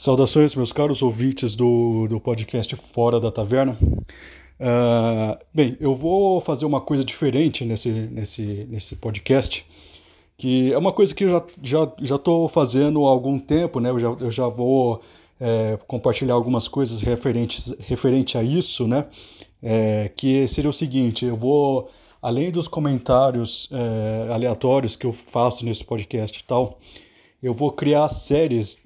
[0.00, 3.78] Saudações, meus caros ouvintes do, do podcast Fora da Taverna.
[3.82, 9.66] Uh, bem, eu vou fazer uma coisa diferente nesse, nesse, nesse podcast,
[10.38, 13.90] que é uma coisa que eu já já já estou fazendo há algum tempo, né?
[13.90, 15.02] Eu já, eu já vou
[15.38, 19.04] é, compartilhar algumas coisas referentes referente a isso, né?
[19.62, 21.90] É, que seria o seguinte: eu vou
[22.22, 26.78] além dos comentários é, aleatórios que eu faço nesse podcast e tal,
[27.42, 28.82] eu vou criar séries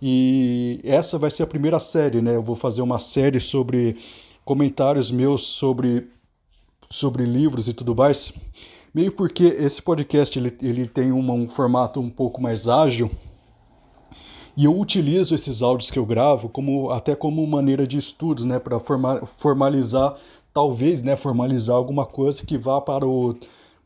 [0.00, 2.36] e essa vai ser a primeira série, né?
[2.36, 3.96] Eu vou fazer uma série sobre
[4.44, 6.08] comentários meus sobre,
[6.88, 8.32] sobre livros e tudo mais.
[8.94, 13.10] Meio porque esse podcast ele, ele tem uma, um formato um pouco mais ágil.
[14.56, 18.58] E eu utilizo esses áudios que eu gravo como até como maneira de estudos, né,
[18.58, 20.16] para formalizar,
[20.54, 23.36] talvez, né, formalizar alguma coisa que vá para o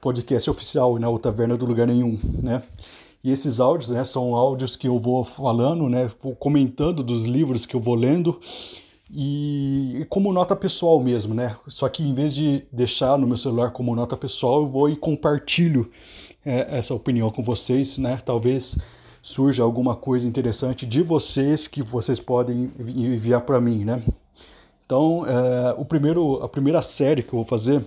[0.01, 2.63] podcast oficial, né, o Taverna do Lugar Nenhum, né?
[3.23, 7.67] E esses áudios, né, são áudios que eu vou falando, né, vou comentando dos livros
[7.67, 8.41] que eu vou lendo
[9.13, 11.57] e como nota pessoal mesmo, né?
[11.67, 14.97] Só que em vez de deixar no meu celular como nota pessoal, eu vou e
[14.97, 15.91] compartilho
[16.45, 18.21] é, essa opinião com vocês, né?
[18.25, 18.79] Talvez
[19.21, 24.03] surja alguma coisa interessante de vocês que vocês podem enviar para mim, né?
[24.87, 27.85] Então, é, o primeiro, a primeira série que eu vou fazer,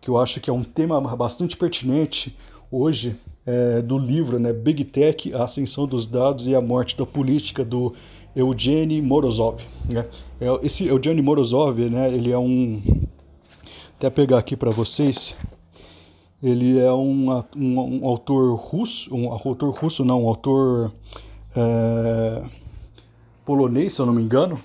[0.00, 2.36] que eu acho que é um tema bastante pertinente
[2.70, 7.04] hoje, é, do livro né, Big Tech, a ascensão dos dados e a morte da
[7.04, 7.94] política, do
[8.34, 9.62] Eugene Morozov.
[9.88, 10.06] Né?
[10.40, 12.82] É, esse Eugene Morozov, né, ele é um...
[13.96, 15.36] Até pegar aqui para vocês,
[16.42, 20.92] ele é um, um, um, autor russo, um autor russo não, um autor
[21.56, 22.42] é,
[23.44, 24.60] polonês, se eu não me engano,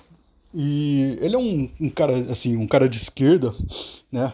[0.52, 3.54] e ele é um, um cara assim, um cara de esquerda,
[4.10, 4.32] né?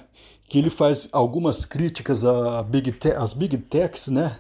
[0.49, 2.23] Que ele faz algumas críticas
[2.69, 4.39] big às big techs, né?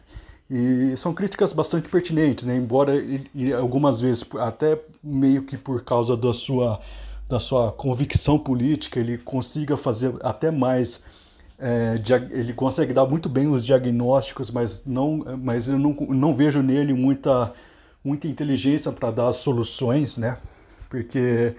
[0.49, 2.57] E são críticas bastante pertinentes, né?
[2.57, 6.81] Embora ele, algumas vezes, até meio que por causa da sua,
[7.29, 11.03] da sua convicção política, ele consiga fazer até mais.
[11.59, 11.99] É,
[12.31, 16.93] ele consegue dar muito bem os diagnósticos, mas, não, mas eu não, não vejo nele
[16.93, 17.53] muita,
[18.05, 20.39] muita inteligência para dar as soluções, né?
[20.89, 21.57] Porque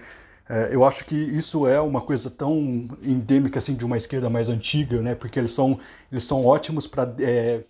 [0.48, 4.48] é, eu acho que isso é uma coisa tão endêmica assim de uma esquerda mais
[4.48, 5.14] antiga, né?
[5.14, 5.78] Porque eles são,
[6.10, 7.62] eles são ótimos para é,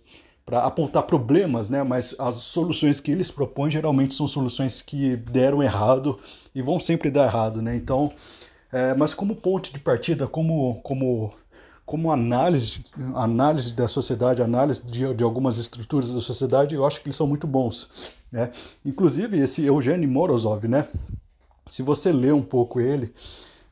[0.45, 1.83] para apontar problemas, né?
[1.83, 6.19] Mas as soluções que eles propõem geralmente são soluções que deram errado
[6.55, 7.75] e vão sempre dar errado, né?
[7.75, 8.11] Então,
[8.71, 11.33] é, mas como ponte de partida, como como
[11.85, 12.83] como análise,
[13.15, 17.25] análise da sociedade, análise de, de algumas estruturas da sociedade, eu acho que eles são
[17.25, 17.89] muito bons.
[18.31, 18.51] Né?
[18.85, 20.87] Inclusive, esse Eugênio Morozov, né?
[21.69, 23.13] Se você ler um pouco ele,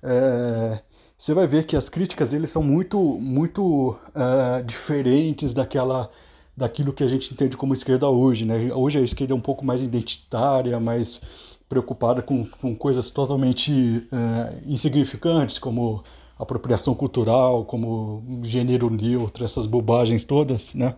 [0.04, 0.80] é,
[1.18, 6.12] você vai ver que as críticas dele são muito, muito uh, diferentes daquela,
[6.56, 8.46] daquilo que a gente entende como esquerda hoje.
[8.46, 8.72] Né?
[8.72, 11.22] Hoje a esquerda é um pouco mais identitária, mais
[11.68, 16.04] preocupada com, com coisas totalmente uh, insignificantes, como
[16.38, 20.96] apropriação cultural, como gênero neutro, essas bobagens todas, né?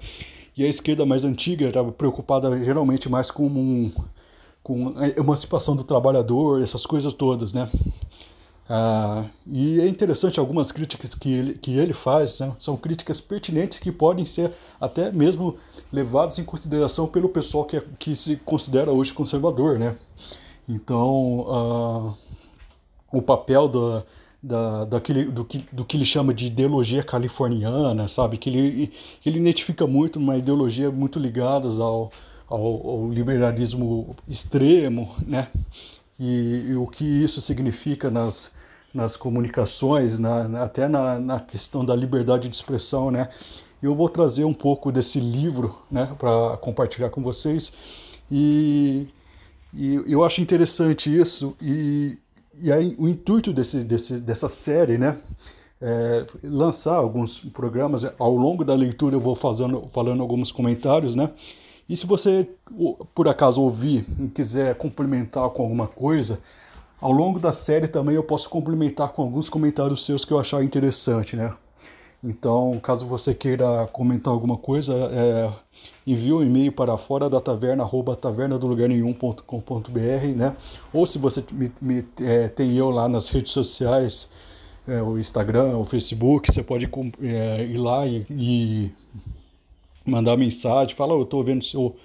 [0.55, 3.91] E a esquerda mais antiga estava preocupada geralmente mais com um,
[4.63, 7.69] com a emancipação do trabalhador, essas coisas todas, né?
[8.71, 12.55] Ah, e é interessante algumas críticas que ele, que ele faz, né?
[12.59, 15.57] são críticas pertinentes que podem ser até mesmo
[15.91, 19.95] levadas em consideração pelo pessoal que, é, que se considera hoje conservador, né?
[20.67, 22.13] Então, ah,
[23.11, 24.03] o papel da,
[24.41, 28.37] da, daquele, do, que, do que ele chama de ideologia californiana, sabe?
[28.37, 28.87] Que ele,
[29.19, 32.11] que ele identifica muito uma ideologia muito ligada ao,
[32.49, 35.47] ao, ao liberalismo extremo, né?
[36.19, 38.51] E, e, o que isso significa nas,
[38.93, 43.29] nas comunicações, na, até na, na questão da liberdade de expressão, né?
[43.81, 47.71] Eu vou trazer um pouco desse livro, né, para compartilhar com vocês.
[48.29, 49.07] E,
[49.73, 51.55] e, eu acho interessante isso.
[51.61, 52.17] E,
[52.61, 55.17] e aí, o intuito desse, desse, dessa série, né,
[55.81, 58.05] é lançar alguns programas.
[58.19, 61.31] Ao longo da leitura eu vou fazendo, falando alguns comentários, né?
[61.89, 62.47] E se você,
[63.15, 66.39] por acaso, ouvir e quiser complementar com alguma coisa,
[67.01, 70.63] ao longo da série também eu posso complementar com alguns comentários seus que eu achar
[70.63, 71.51] interessante, né?
[72.23, 75.53] Então, caso você queira comentar alguma coisa, é,
[76.05, 80.55] envie um e-mail para fora da taverna, arroba taverna do lugar nenhum.com.br, né?
[80.93, 84.29] Ou se você me, me, é, tem eu lá nas redes sociais,
[84.85, 86.89] é, o Instagram, o Facebook, você pode
[87.21, 88.91] é, ir lá e, e
[90.09, 91.95] mandar mensagem, falar, oh, eu estou vendo seu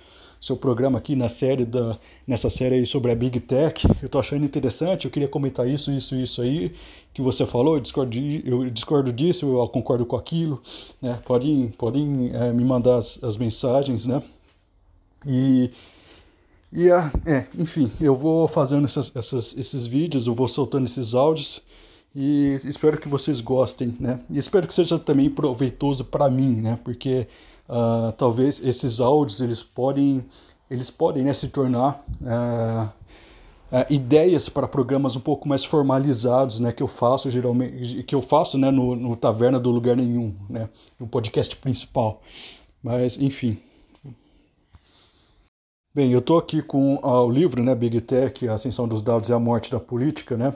[0.41, 3.87] seu programa aqui na série da nessa série aí sobre a Big Tech.
[4.03, 6.73] Eu estou achando interessante, eu queria comentar isso, isso, isso aí
[7.15, 8.15] que você falou, eu discordo,
[8.45, 10.61] eu discordo disso, eu concordo com aquilo,
[11.01, 11.19] né?
[11.25, 14.23] Podem, podem é, me mandar as, as mensagens, né?
[15.27, 15.71] E
[16.73, 21.63] E, é, enfim, eu vou fazendo essas, essas, esses vídeos, eu vou soltando esses áudios
[22.15, 24.19] e espero que vocês gostem, né?
[24.29, 26.79] E espero que seja também proveitoso para mim, né?
[26.85, 27.29] Porque
[27.69, 30.25] uh, talvez esses áudios eles podem,
[30.71, 32.89] eles podem né, se tornar uh,
[33.73, 36.73] uh, ideias para programas um pouco mais formalizados, né?
[36.73, 38.71] Que eu faço geralmente, que eu faço, né?
[38.71, 40.69] No, no Taverna do Lugar Nenhum, né?
[40.99, 42.21] No podcast principal.
[42.83, 43.59] Mas, enfim.
[45.95, 49.29] Bem, eu estou aqui com ah, o livro, né, Big Tech, A Ascensão dos Dados
[49.29, 50.53] e a Morte da Política, né,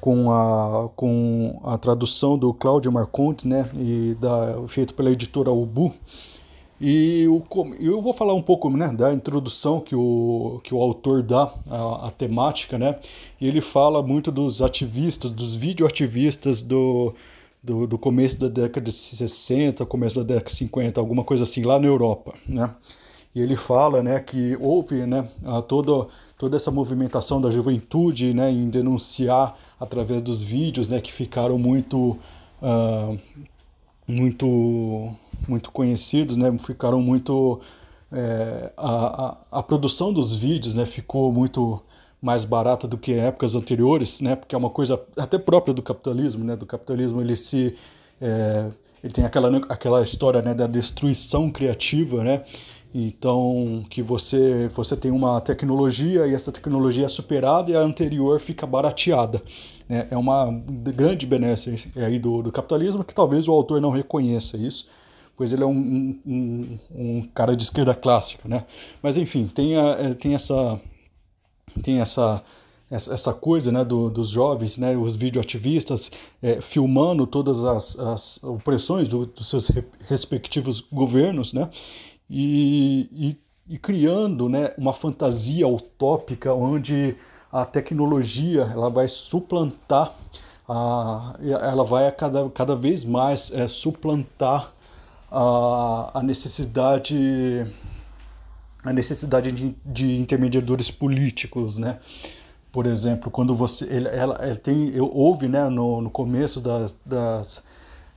[0.00, 5.94] com a, com a tradução do Cláudio Marcontes, né, e da, feito pela editora Ubu.
[6.80, 7.42] E o,
[7.78, 12.08] eu vou falar um pouco né, da introdução que o, que o autor dá à,
[12.08, 12.98] à temática, né,
[13.40, 17.14] e ele fala muito dos ativistas, dos videoativistas do,
[17.62, 21.62] do, do começo da década de 60, começo da década de 50, alguma coisa assim,
[21.62, 22.70] lá na Europa, né.
[23.32, 25.28] E ele fala né, que houve né,
[25.68, 31.58] toda, toda essa movimentação da juventude né, em denunciar através dos vídeos né, que ficaram
[31.58, 32.18] muito,
[32.60, 33.18] uh,
[34.06, 35.10] muito,
[35.48, 37.60] muito conhecidos, né, ficaram muito.
[38.12, 41.80] É, a, a, a, produção dos vídeos né, ficou muito
[42.20, 46.44] mais barata do que épocas anteriores, né, porque é uma coisa até própria do capitalismo.
[46.44, 47.76] Né, do capitalismo ele se.
[48.20, 48.66] É,
[49.02, 52.44] ele tem aquela, aquela história né, da destruição criativa, né?
[52.92, 58.40] Então, que você, você tem uma tecnologia e essa tecnologia é superada e a anterior
[58.40, 59.40] fica barateada.
[59.88, 60.08] Né?
[60.10, 60.50] É uma
[60.94, 64.88] grande benesse aí do, do capitalismo que talvez o autor não reconheça isso,
[65.36, 68.48] pois ele é um, um, um cara de esquerda clássica.
[68.48, 68.64] Né?
[69.00, 70.80] Mas, enfim, tem, a, é, tem essa...
[71.82, 72.42] Tem essa
[72.90, 76.10] essa coisa né, do, dos jovens, né, os videoativistas,
[76.42, 79.70] é, filmando todas as, as opressões do, dos seus
[80.08, 81.70] respectivos governos, né,
[82.30, 87.16] e, e, e criando né, uma fantasia utópica onde
[87.50, 90.14] a tecnologia ela vai suplantar,
[90.68, 94.72] a, ela vai cada, cada vez mais é, suplantar
[95.30, 97.66] a, a necessidade
[98.82, 101.98] a necessidade de, de intermediadores políticos, né?
[102.72, 106.96] Por exemplo, quando você ele, ela, ela tem eu houve né no, no começo das,
[107.04, 107.62] das,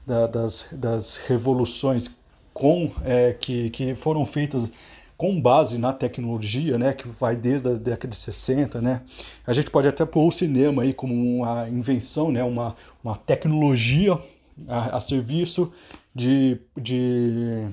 [0.05, 2.15] das, das revoluções
[2.53, 4.69] com é, que, que foram feitas
[5.17, 9.03] com base na tecnologia, né, que vai desde a década de 60, né?
[9.45, 14.19] A gente pode até pôr o cinema aí como uma invenção, né, uma, uma tecnologia
[14.67, 15.71] a, a serviço
[16.13, 17.67] de, de,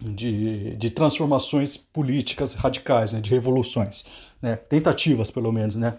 [0.00, 4.04] de, de, transformações políticas radicais, né, de revoluções,
[4.40, 5.98] né, tentativas pelo menos, né?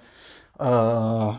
[0.59, 1.37] Uh,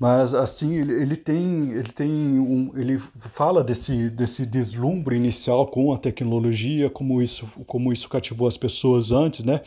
[0.00, 5.92] mas assim, ele, ele tem, ele tem um, ele fala desse, desse deslumbre inicial com
[5.92, 9.60] a tecnologia, como isso, como isso cativou as pessoas antes, né?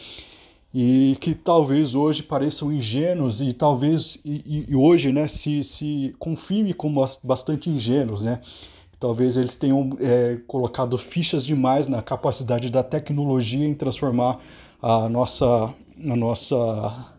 [0.74, 6.74] E que talvez hoje pareçam ingênuos e talvez e, e hoje, né, se, se confirme
[6.74, 8.42] como bastante ingênuos, né?
[9.00, 14.40] Talvez eles tenham é, colocado fichas demais na capacidade da tecnologia em transformar
[14.82, 15.46] a nossa,
[16.04, 17.14] a nossa,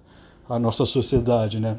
[0.48, 1.78] a nossa sociedade, né?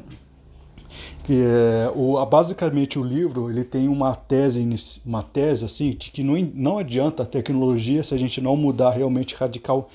[1.24, 4.66] Que é, o, basicamente o livro ele tem uma tese
[5.04, 8.90] uma tese assim de que não, não adianta a tecnologia se a gente não mudar
[8.90, 9.88] realmente radical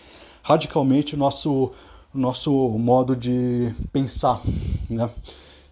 [0.43, 1.71] radicalmente nosso
[2.13, 4.41] nosso modo de pensar
[4.89, 5.09] né?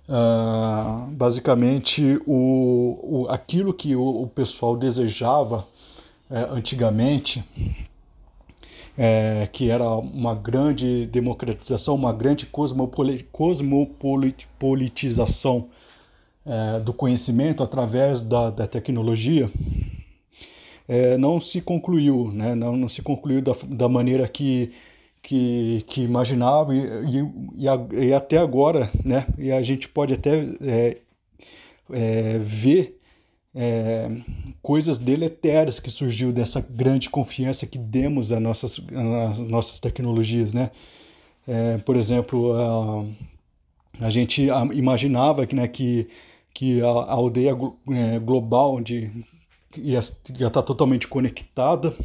[0.08, 5.67] Uh, basicamente o, o aquilo que o, o pessoal desejava
[6.32, 7.44] é, antigamente
[9.01, 12.46] é, que era uma grande democratização, uma grande
[13.32, 15.70] cosmopolitização
[16.46, 19.50] é, do conhecimento através da, da tecnologia,
[20.86, 22.53] é, não se concluiu, né?
[22.56, 24.74] não, não se concluiu da, da maneira que,
[25.24, 26.82] que, que imaginava e,
[27.56, 29.25] e, e, até agora, né?
[29.38, 30.98] e a gente pode até é,
[31.89, 32.99] é, ver
[33.53, 34.10] é,
[34.62, 38.79] coisas deletérias que surgiu dessa grande confiança que demos às nossas,
[39.32, 40.72] às nossas tecnologias, né?
[41.48, 43.06] É, por exemplo, a,
[44.06, 46.08] a gente imaginava que, né, que,
[46.53, 47.58] que a, aldeia
[47.89, 49.12] é, global, onde
[49.75, 51.96] ia, estar totalmente conectada,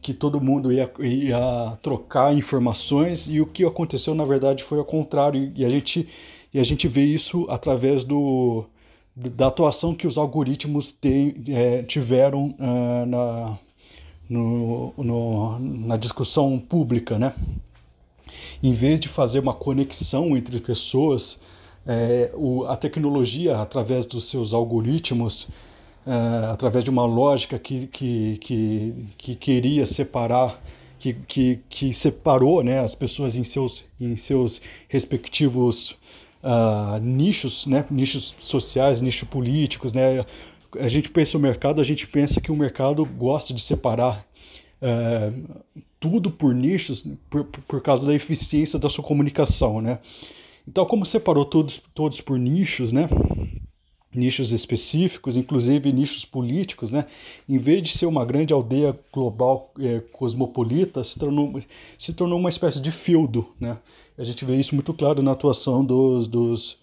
[0.00, 4.84] que todo mundo ia, ia trocar informações, e o que aconteceu, na verdade, foi ao
[4.84, 6.08] contrário, e a gente,
[6.54, 8.66] e a gente vê isso através do
[9.16, 13.58] da atuação que os algoritmos tem, é, tiveram uh, na,
[14.28, 17.32] no, no, na discussão pública, né?
[18.62, 21.40] Em vez de fazer uma conexão entre pessoas,
[21.86, 25.48] é, o, a tecnologia, através dos seus algoritmos,
[26.06, 30.60] é, através de uma lógica que, que, que, que queria separar
[30.98, 35.96] que, que, que separou né, as pessoas em seus, em seus respectivos
[36.42, 39.92] uh, nichos, né, nichos sociais, nichos políticos.
[39.92, 40.24] Né?
[40.78, 44.24] A gente pensa o mercado, a gente pensa que o mercado gosta de separar
[44.82, 45.64] uh,
[45.98, 49.80] tudo por nichos por, por causa da eficiência da sua comunicação.
[49.80, 49.98] Né?
[50.68, 53.08] Então, como separou todos, todos por nichos, né?
[54.16, 57.06] Nichos específicos, inclusive nichos políticos, né?
[57.48, 61.60] Em vez de ser uma grande aldeia global é, cosmopolita, se tornou,
[61.98, 63.78] se tornou uma espécie de feudo, né?
[64.18, 66.78] A gente vê isso muito claro na atuação dos, dos,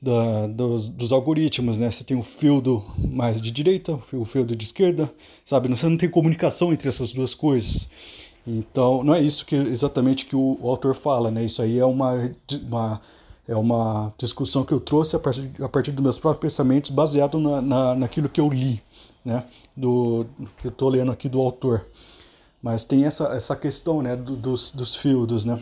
[0.00, 1.90] da, dos, dos, algoritmos, né?
[1.90, 5.12] Você tem o feudo mais de direita, o feudo de esquerda,
[5.44, 5.68] sabe?
[5.68, 7.88] Você não tem comunicação entre essas duas coisas.
[8.46, 11.44] Então, não é isso que exatamente que o, o autor fala, né?
[11.44, 12.32] Isso aí é uma,
[12.66, 13.00] uma
[13.50, 17.36] é uma discussão que eu trouxe a partir, a partir dos meus próprios pensamentos, baseado
[17.40, 18.80] na, na, naquilo que eu li,
[19.24, 19.44] né,
[19.76, 20.24] do,
[20.58, 21.84] que eu estou lendo aqui do autor.
[22.62, 25.60] Mas tem essa, essa questão né, do, dos, dos fields, né.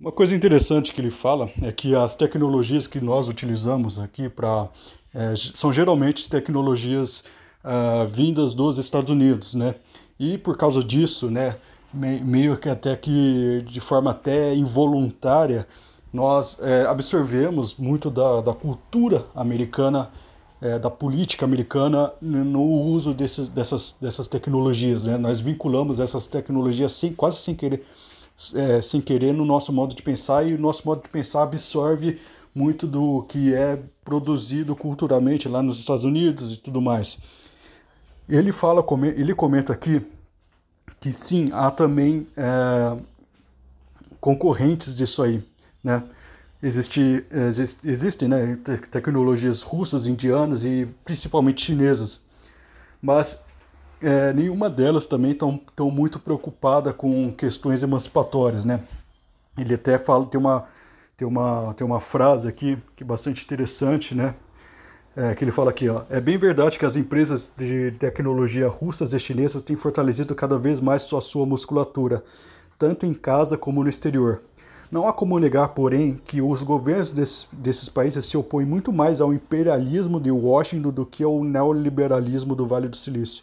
[0.00, 4.70] Uma coisa interessante que ele fala é que as tecnologias que nós utilizamos aqui para
[5.12, 7.24] é, são geralmente tecnologias
[7.62, 9.74] uh, vindas dos Estados Unidos, né?
[10.18, 11.56] E por causa disso, né,
[11.96, 15.66] meio que até que de forma até involuntária,
[16.12, 20.10] nós é, absorvemos muito da, da cultura americana,
[20.60, 25.04] é, da política americana no uso desses, dessas, dessas tecnologias.
[25.04, 25.18] Né?
[25.18, 27.84] Nós vinculamos essas tecnologias sem, quase sem querer,
[28.54, 32.18] é, sem querer no nosso modo de pensar e o nosso modo de pensar absorve
[32.54, 37.18] muito do que é produzido culturalmente lá nos Estados Unidos e tudo mais.
[38.26, 38.84] Ele fala,
[39.14, 40.02] ele comenta aqui
[41.00, 42.96] que sim, há também é,
[44.20, 45.42] concorrentes disso aí,
[45.82, 46.02] né?
[46.62, 48.58] Existe, existe, existem né,
[48.90, 52.24] tecnologias russas, indianas e principalmente chinesas,
[53.00, 53.44] mas
[54.00, 58.80] é, nenhuma delas também estão tão muito preocupada com questões emancipatórias, né?
[59.56, 60.66] Ele até fala, tem uma,
[61.16, 64.34] tem uma, tem uma frase aqui que é bastante interessante, né?
[65.16, 69.14] É, que ele fala aqui, ó, é bem verdade que as empresas de tecnologia russas
[69.14, 72.22] e chinesas têm fortalecido cada vez mais sua, sua musculatura,
[72.78, 74.42] tanto em casa como no exterior.
[74.90, 79.20] Não há como negar, porém, que os governos desses, desses países se opõem muito mais
[79.20, 83.42] ao imperialismo de Washington do que ao neoliberalismo do Vale do Silício.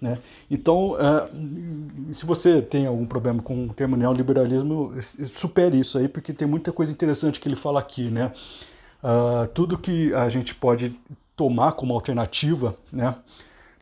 [0.00, 0.18] Né?
[0.50, 6.32] Então, uh, se você tem algum problema com o termo neoliberalismo, supere isso aí, porque
[6.32, 8.10] tem muita coisa interessante que ele fala aqui.
[8.10, 8.30] Né?
[9.02, 10.98] Uh, tudo que a gente pode
[11.36, 13.14] tomar como alternativa, né?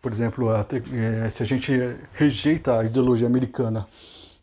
[0.02, 1.72] Por exemplo, eh, se a gente
[2.12, 3.86] rejeita a ideologia americana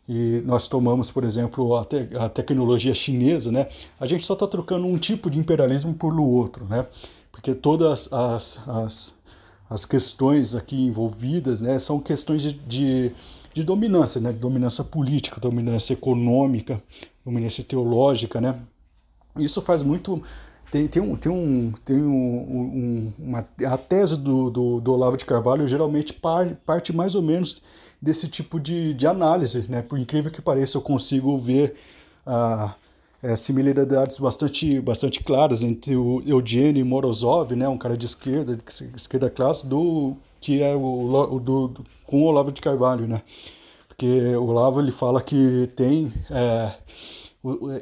[0.08, 3.68] e nós tomamos, por exemplo, a, te, a tecnologia chinesa, né?
[4.00, 6.86] A gente só está trocando um tipo de imperialismo por outro, né?
[7.30, 9.14] Porque todas as, as,
[9.70, 11.78] as questões aqui envolvidas, né?
[11.78, 13.12] São questões de, de,
[13.54, 14.32] de dominância, né?
[14.32, 16.82] Dominância política, dominância econômica,
[17.24, 18.56] dominância teológica, né?
[19.38, 20.20] Isso faz muito
[20.72, 25.18] tem, tem, um, tem, um, tem um, um, uma, a tese do, do, do, Olavo
[25.18, 27.62] de Carvalho geralmente par, parte mais ou menos
[28.00, 29.82] desse tipo de, de análise, né?
[29.82, 31.74] Por incrível que pareça, eu consigo ver
[32.26, 32.74] ah,
[33.22, 37.68] é, similaridades bastante, bastante claras entre o Eugênio Morozov, né?
[37.68, 38.62] Um cara de esquerda, de
[38.96, 43.20] esquerda classe, do que é o, o do, do, com o Olavo de Carvalho, né?
[43.86, 46.72] Porque o Olavo ele fala que tem é,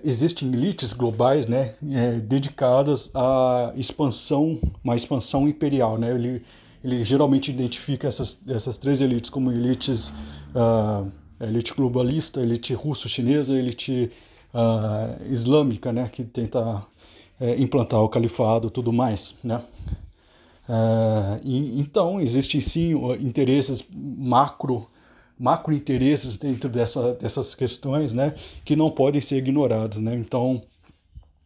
[0.03, 6.15] existem elites globais, né, é, dedicadas à expansão, uma expansão imperial, né?
[6.15, 6.43] Ele,
[6.83, 10.15] ele geralmente identifica essas, essas três elites como elites,
[10.55, 14.11] uh, elite globalista, elite russo-chinesa, elite
[14.55, 16.83] uh, islâmica, né, que tenta
[17.39, 19.63] é, implantar o califado e tudo mais, né?
[20.69, 24.89] Uh, e, então, existem sim interesses macro
[25.41, 30.15] macro interesses dentro dessa, dessas questões, né, que não podem ser ignorados, né?
[30.15, 30.63] Então,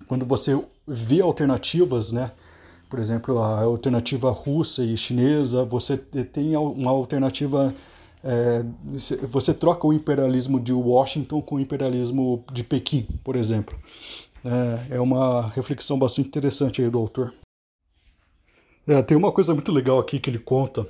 [0.08, 2.32] quando você vê alternativas, né,
[2.90, 7.74] por exemplo, a alternativa russa e chinesa, você tem uma alternativa
[8.24, 8.64] é,
[9.28, 13.78] você troca o imperialismo de Washington com o imperialismo de Pequim, por exemplo.
[14.42, 17.34] É, é uma reflexão bastante interessante aí do autor.
[18.86, 20.86] É, tem uma coisa muito legal aqui que ele conta,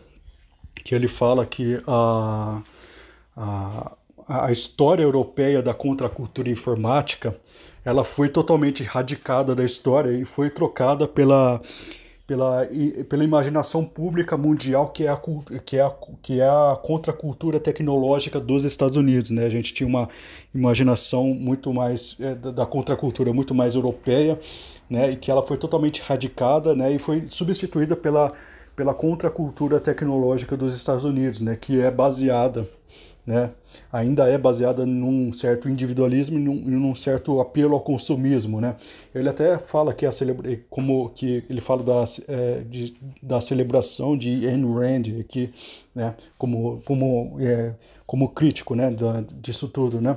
[0.85, 2.63] que ele fala que a,
[3.37, 3.93] a,
[4.29, 7.39] a história europeia da contracultura informática
[7.85, 11.61] ela foi totalmente radicada da história e foi trocada pela,
[12.27, 12.67] pela,
[13.09, 15.21] pela imaginação pública mundial que é a,
[15.65, 19.31] que é a, que é a contracultura tecnológica dos Estados Unidos.
[19.31, 19.45] Né?
[19.45, 20.09] A gente tinha uma
[20.55, 24.41] imaginação muito mais é, da, contracultura muito mais europeia
[24.89, 25.11] né?
[25.11, 26.95] e que ela foi totalmente radicada né?
[26.95, 28.33] e foi substituída pela
[28.75, 32.69] pela contracultura tecnológica dos Estados Unidos, né, que é baseada
[33.27, 33.51] né,
[33.91, 38.77] ainda é baseada num certo individualismo e num, num, certo apelo ao consumismo, né?
[39.15, 44.17] Ele até fala que a celebra como que ele fala da, é, de, da celebração
[44.17, 45.53] de Ayn Rand aqui,
[45.95, 46.15] né?
[46.37, 47.75] Como como é,
[48.07, 48.91] como crítico, né?
[48.91, 50.17] Da, disso tudo, né?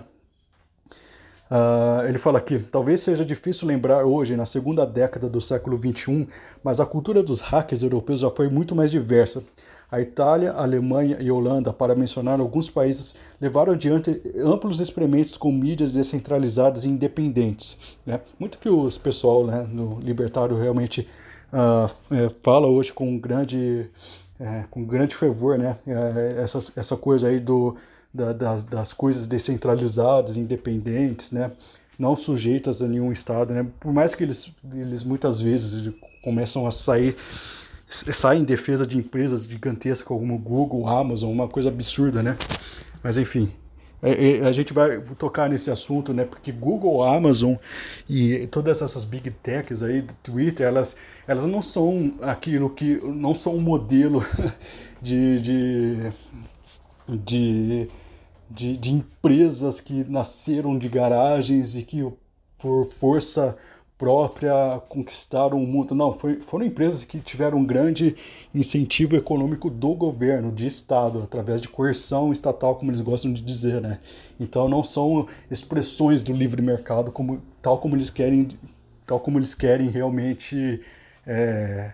[1.50, 6.28] Uh, ele fala aqui: talvez seja difícil lembrar hoje, na segunda década do século XXI,
[6.64, 9.44] mas a cultura dos hackers europeus já foi muito mais diversa.
[9.89, 15.38] A Itália, a Alemanha e a Holanda, para mencionar alguns países, levaram adiante amplos experimentos
[15.38, 17.77] com mídias descentralizadas e independentes.
[18.06, 18.20] Né?
[18.38, 21.08] Muito que o pessoal né, no libertário realmente
[21.53, 23.89] uh, fala hoje com grande,
[24.38, 25.77] é, com grande fervor, né?
[25.88, 27.77] É, essa, essa coisa aí do,
[28.13, 31.51] da, das, das coisas descentralizadas, independentes, né?
[31.98, 33.53] não sujeitas a nenhum Estado.
[33.53, 33.65] Né?
[33.79, 35.91] Por mais que eles, eles muitas vezes
[36.24, 37.15] começam a sair
[37.88, 42.38] sai em defesa de empresas gigantescas como Google, Amazon, uma coisa absurda, né?
[43.03, 43.51] Mas enfim,
[44.01, 46.24] é, é, a gente vai tocar nesse assunto, né?
[46.24, 47.56] Porque Google, Amazon
[48.08, 50.96] e todas essas big techs aí, Twitter, elas,
[51.27, 54.24] elas não são aquilo que não são um modelo
[55.01, 56.12] de, de,
[57.10, 57.89] de,
[58.50, 62.06] de, de empresas que nasceram de garagens e que
[62.60, 63.58] por força
[63.98, 65.96] própria conquistaram o mundo.
[65.96, 68.16] Não, foi, foram empresas que tiveram um grande
[68.54, 73.82] incentivo econômico do governo, de Estado, através de coerção estatal, como eles gostam de dizer,
[73.82, 74.00] né?
[74.39, 78.48] Então não são expressões do livre mercado como, tal como eles querem,
[79.06, 80.82] tal como eles querem realmente
[81.25, 81.92] é,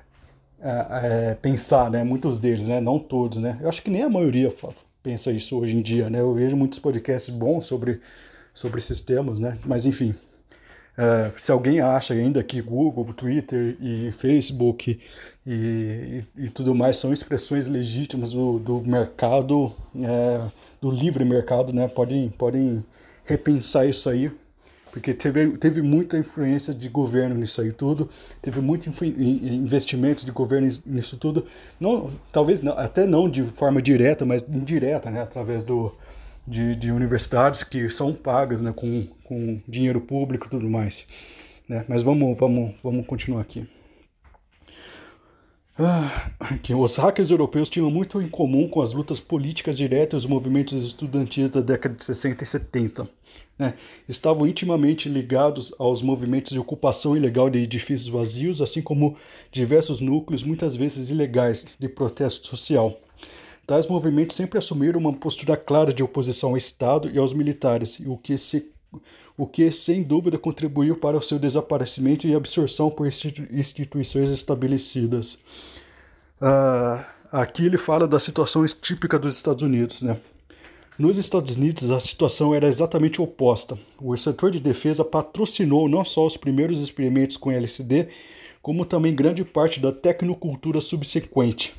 [0.62, 2.04] é, é, pensar, né?
[2.04, 2.82] Muitos deles, né?
[2.82, 3.58] Não todos, né?
[3.62, 4.54] Eu acho que nem a maioria
[5.02, 6.20] pensa isso hoje em dia, né?
[6.20, 8.02] Eu vejo muitos podcasts bons sobre,
[8.54, 9.58] sobre esses temas, né?
[9.66, 10.14] Mas enfim.
[10.96, 15.00] É, se alguém acha ainda que Google, Twitter e Facebook
[15.46, 21.74] e, e, e tudo mais são expressões legítimas do, do mercado, é, do livre mercado,
[21.74, 21.88] né?
[21.88, 22.86] Podem, podem
[23.26, 24.32] repensar isso aí,
[24.92, 28.08] porque teve, teve muita influência de governo nisso aí tudo,
[28.40, 31.48] teve muito investimento de governo nisso tudo,
[31.80, 35.24] não, talvez não, até não de forma direta, mas indireta, né?
[35.24, 35.92] Através do,
[36.48, 41.08] de, de universidades que são pagas né, com, com dinheiro público e tudo mais.
[41.68, 41.86] Né?
[41.88, 43.68] Mas vamos, vamos, vamos continuar aqui.
[45.78, 46.30] Ah,
[46.62, 50.30] que os hackers europeus tinham muito em comum com as lutas políticas diretas e os
[50.30, 53.10] movimentos estudantis da década de 60 e 70.
[53.58, 53.74] Né?
[54.08, 59.18] Estavam intimamente ligados aos movimentos de ocupação ilegal de edifícios vazios, assim como
[59.52, 63.00] diversos núcleos, muitas vezes ilegais, de protesto social.
[63.66, 68.18] Tais movimentos sempre assumiram uma postura clara de oposição ao Estado e aos militares, o
[68.18, 68.70] que, se,
[69.38, 75.36] o que sem dúvida contribuiu para o seu desaparecimento e absorção por instituições estabelecidas.
[76.42, 80.02] Uh, aqui ele fala das situações típicas dos Estados Unidos.
[80.02, 80.20] Né?
[81.00, 83.80] Nos Estados Unidos, a situação era exatamente oposta.
[83.98, 88.10] O setor de defesa patrocinou não só os primeiros experimentos com LSD,
[88.62, 91.74] como também grande parte da tecnocultura subsequente.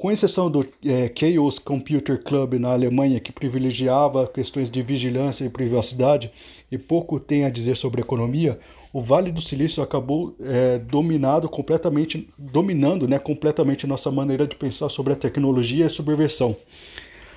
[0.00, 5.50] Com exceção do é, Chaos Computer Club na Alemanha, que privilegiava questões de vigilância e
[5.50, 6.32] privacidade
[6.72, 8.58] e pouco tem a dizer sobre economia,
[8.94, 14.88] o Vale do Silício acabou é, dominado completamente, dominando né, completamente nossa maneira de pensar
[14.88, 16.56] sobre a tecnologia e a subversão.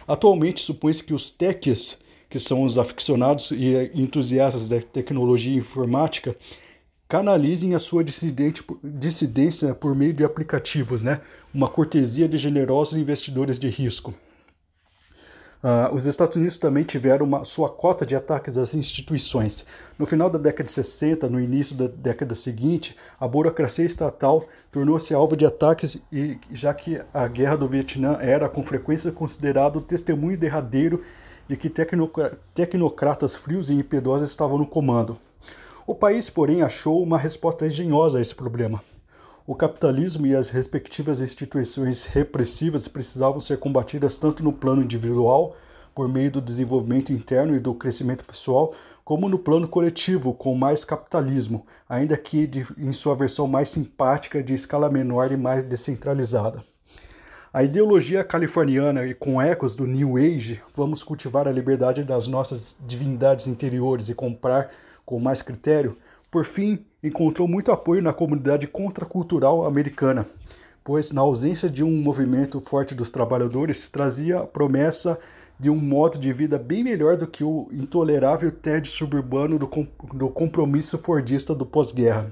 [0.08, 2.00] Atualmente, supõe-se que os techs,
[2.30, 6.34] que são os aficionados e entusiastas da tecnologia informática,
[7.14, 11.22] canalizem a sua dissidência por meio de aplicativos, né?
[11.54, 14.16] uma cortesia de generosos investidores de risco.
[15.64, 19.64] Uh, os Estados Unidos também tiveram uma, sua cota de ataques às instituições.
[19.96, 25.14] No final da década de 60, no início da década seguinte, a burocracia estatal tornou-se
[25.14, 29.82] alvo de ataques, e, já que a guerra do Vietnã era com frequência considerado o
[29.82, 31.04] testemunho derradeiro
[31.48, 31.72] de que
[32.56, 35.20] tecnocratas frios e impiedosos estavam no comando.
[35.86, 38.82] O país, porém, achou uma resposta engenhosa a esse problema.
[39.46, 45.54] O capitalismo e as respectivas instituições repressivas precisavam ser combatidas tanto no plano individual,
[45.94, 50.86] por meio do desenvolvimento interno e do crescimento pessoal, como no plano coletivo, com mais
[50.86, 56.64] capitalismo, ainda que de, em sua versão mais simpática, de escala menor e mais descentralizada.
[57.52, 62.76] A ideologia californiana e com ecos do New Age, vamos cultivar a liberdade das nossas
[62.80, 64.72] divindades interiores e comprar
[65.06, 65.98] com mais critério,
[66.32, 70.26] por fim, encontrou muito apoio na comunidade contracultural americana,
[70.84, 75.20] pois, na ausência de um movimento forte dos trabalhadores, trazia a promessa
[75.60, 79.70] de um modo de vida bem melhor do que o intolerável tédio suburbano do,
[80.14, 82.32] do compromisso fordista do pós-guerra.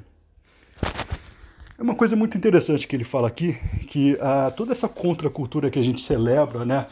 [1.78, 3.58] É uma coisa muito interessante que ele fala aqui,
[3.88, 6.88] que uh, toda essa contracultura que a gente celebra, né,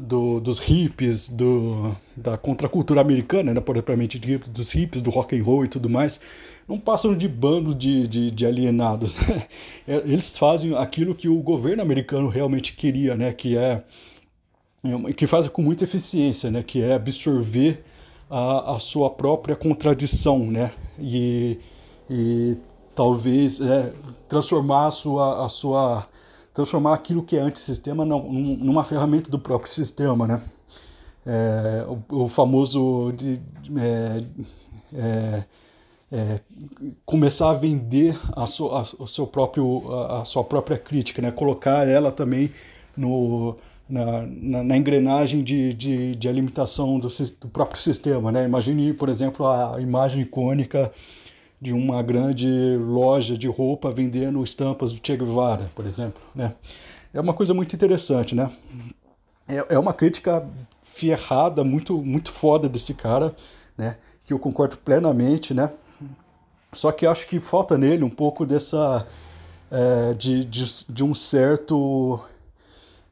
[0.00, 5.44] do, dos hippies, do, da contracultura americana, né, propriamente dito, dos hippies, do rock and
[5.44, 6.20] roll e tudo mais,
[6.66, 9.14] não passam de bandos de, de, de alienados.
[9.14, 9.46] Né?
[9.86, 13.84] É, eles fazem aquilo que o governo americano realmente queria, né, que é,
[14.84, 17.84] é que fazem com muita eficiência, né, que é absorver
[18.30, 21.58] a, a sua própria contradição, né, e,
[22.08, 22.56] e
[22.94, 23.92] talvez é,
[24.28, 26.06] transformar a sua, a sua
[26.60, 30.42] transformar aquilo que é antissistema numa ferramenta do próprio sistema, né?
[31.26, 33.40] É, o, o, famoso de,
[33.78, 34.24] é,
[34.94, 35.44] é,
[36.10, 36.40] é,
[37.04, 41.30] começar a vender a, so, a, o seu próprio, a, a, sua própria crítica, né?
[41.30, 42.50] colocar ela também
[42.96, 43.56] no,
[43.88, 48.32] na, na, na engrenagem de, de, de alimentação do, do, próprio sistema.
[48.32, 48.46] Né?
[48.46, 50.90] Imagine, por exemplo, a imagem icônica
[51.60, 56.54] de uma grande loja de roupa vendendo estampas do Che Guevara, por exemplo, né?
[57.12, 58.50] É uma coisa muito interessante, né?
[59.46, 60.48] É, é uma crítica
[60.80, 63.34] ferrada, muito, muito foda desse cara,
[63.76, 63.96] né?
[64.24, 65.70] Que eu concordo plenamente, né?
[66.72, 69.06] Só que acho que falta nele um pouco dessa...
[69.72, 72.20] É, de, de, de um certo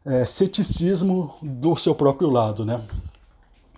[0.04, 2.82] é, ceticismo do seu próprio lado, né?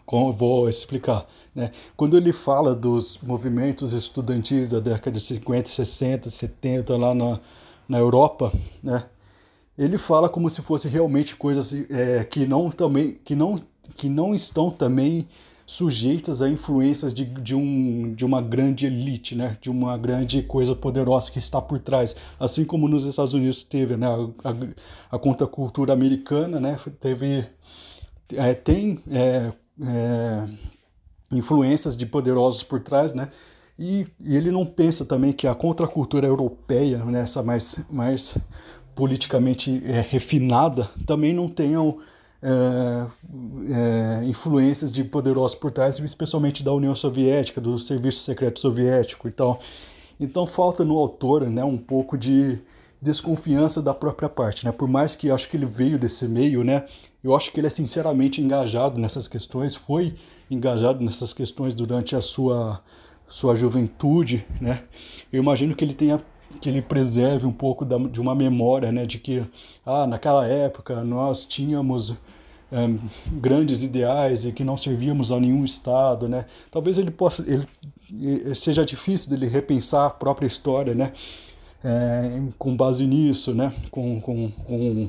[0.06, 1.26] Como vou explicar.
[1.54, 1.72] Né?
[1.96, 7.40] Quando ele fala dos movimentos estudantis da década de 50, 60, 70 lá na,
[7.88, 9.04] na Europa, né?
[9.76, 13.56] ele fala como se fosse realmente coisas é, que, não também, que, não,
[13.96, 15.26] que não estão também
[15.70, 19.56] sujeitas a influências de, de, um, de uma grande elite, né?
[19.60, 22.14] de uma grande coisa poderosa que está por trás.
[22.40, 24.06] Assim como nos Estados Unidos teve né?
[24.08, 26.76] a, a, a contracultura americana, né?
[26.98, 27.46] teve,
[28.34, 30.48] é, tem é, é,
[31.32, 33.28] influências de poderosos por trás, né?
[33.78, 38.36] E, e, ele não pensa também que a contracultura europeia, né, essa mais, mais
[38.94, 41.98] politicamente é, refinada, também não tenham
[42.42, 43.06] é,
[43.72, 49.30] é, influências de poderosos por trás, especialmente da União Soviética, do Serviço Secreto Soviético e
[49.30, 49.60] tal.
[50.18, 52.58] Então falta no autor né, um pouco de
[53.00, 54.72] desconfiança da própria parte, né?
[54.72, 56.84] Por mais que acho que ele veio desse meio, né?
[57.24, 60.14] Eu acho que ele é sinceramente engajado nessas questões, foi
[60.50, 62.80] engajado nessas questões durante a sua
[63.28, 64.82] sua juventude, né?
[65.32, 66.20] Eu imagino que ele tenha
[66.60, 69.44] que ele preserve um pouco da, de uma memória, né, de que
[69.86, 72.16] ah, naquela época nós tínhamos
[72.72, 72.98] um,
[73.38, 76.46] grandes ideais e que não servíamos a nenhum estado, né?
[76.70, 81.12] Talvez ele possa, ele seja difícil dele repensar a própria história, né?
[81.82, 83.72] É, com base nisso, né?
[83.90, 85.08] Com, com, com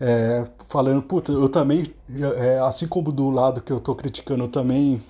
[0.00, 1.92] é, falando, puta, eu também,
[2.36, 5.02] é, assim como do lado que eu estou criticando, eu também,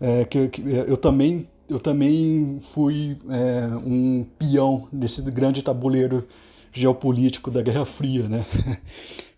[0.00, 6.26] é, que, que, eu também, eu também fui é, um peão nesse grande tabuleiro
[6.72, 8.46] geopolítico da Guerra Fria, né?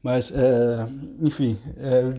[0.03, 0.88] Mas, é,
[1.20, 2.14] enfim, é,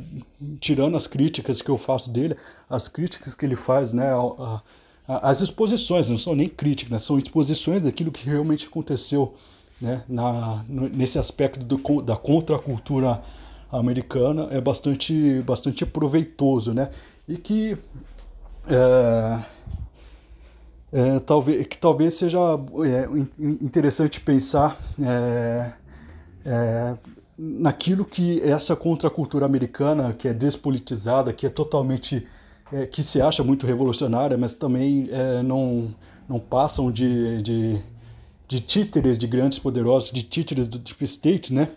[0.59, 2.35] tirando as críticas que eu faço dele,
[2.69, 4.61] as críticas que ele faz, né, a,
[5.07, 9.35] a, as exposições, não são nem críticas, né, são exposições daquilo que realmente aconteceu
[9.81, 13.21] né, na, nesse aspecto do, da contracultura
[13.71, 16.89] americana é bastante, bastante proveitoso, né?
[17.27, 17.77] E que,
[18.67, 19.39] é,
[20.91, 22.39] é, talvez, que talvez seja
[22.85, 23.07] é,
[23.39, 25.73] interessante pensar é,
[26.45, 26.97] é,
[27.37, 32.25] naquilo que essa contracultura americana, que é despolitizada, que é totalmente
[32.71, 35.93] é, que se acha muito revolucionária, mas também é, não,
[36.27, 37.81] não passam de, de
[38.47, 41.69] de títeres de grandes poderosos, de títeres do Deep State, né?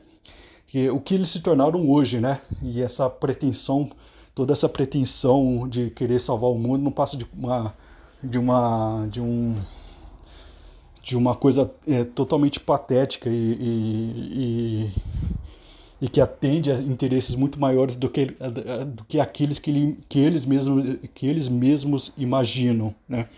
[0.66, 2.40] Que, o que eles se tornaram hoje, né?
[2.62, 3.90] E essa pretensão,
[4.34, 7.74] toda essa pretensão de querer salvar o mundo não passa de uma
[8.22, 9.56] de uma de um
[11.02, 14.92] de uma coisa é, totalmente patética e, e, e,
[16.02, 18.26] e, que atende a interesses muito maiores do que,
[18.94, 23.28] do que aqueles que, que, eles mesmos, que eles mesmos imaginam, né?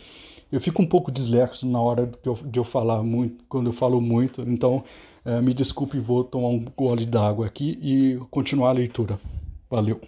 [0.52, 3.72] Eu fico um pouco dislexo na hora de eu, de eu falar muito, quando eu
[3.72, 4.84] falo muito, então
[5.24, 9.18] é, me desculpe, vou tomar um gole d'água aqui e continuar a leitura.
[9.70, 9.98] Valeu.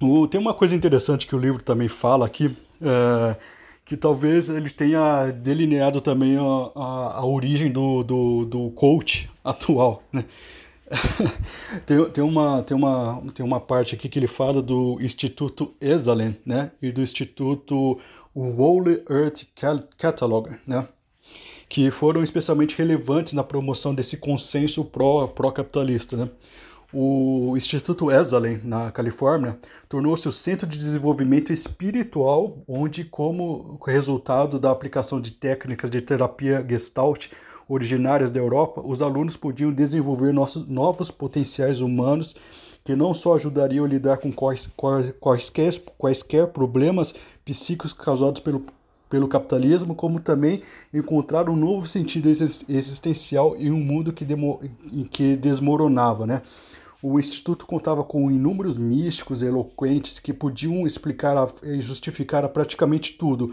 [0.00, 3.36] O, tem uma coisa interessante que o livro também fala aqui, é,
[3.84, 10.04] que talvez ele tenha delineado também a, a, a origem do, do, do coach atual,
[10.12, 10.24] né?
[11.86, 16.36] tem, tem, uma, tem, uma, tem uma parte aqui que ele fala do Instituto Esalen,
[16.44, 16.70] né?
[16.80, 17.98] E do Instituto
[18.34, 19.44] Wole Earth
[19.98, 20.86] Catalog, né?
[21.68, 26.30] Que foram especialmente relevantes na promoção desse consenso pró-capitalista, pró né?
[26.92, 34.70] o Instituto Esalen, na Califórnia, tornou-se o centro de desenvolvimento espiritual, onde, como resultado da
[34.70, 37.28] aplicação de técnicas de terapia gestalt
[37.72, 42.36] originárias da Europa, os alunos podiam desenvolver nossos, novos potenciais humanos
[42.84, 44.68] que não só ajudariam a lidar com quais,
[45.20, 48.64] quaisquer, quaisquer problemas psíquicos causados pelo,
[49.08, 54.60] pelo capitalismo, como também encontrar um novo sentido existencial em um mundo que, demo,
[55.10, 56.42] que desmoronava, né?
[57.02, 63.52] O Instituto contava com inúmeros místicos eloquentes que podiam explicar e justificar praticamente tudo.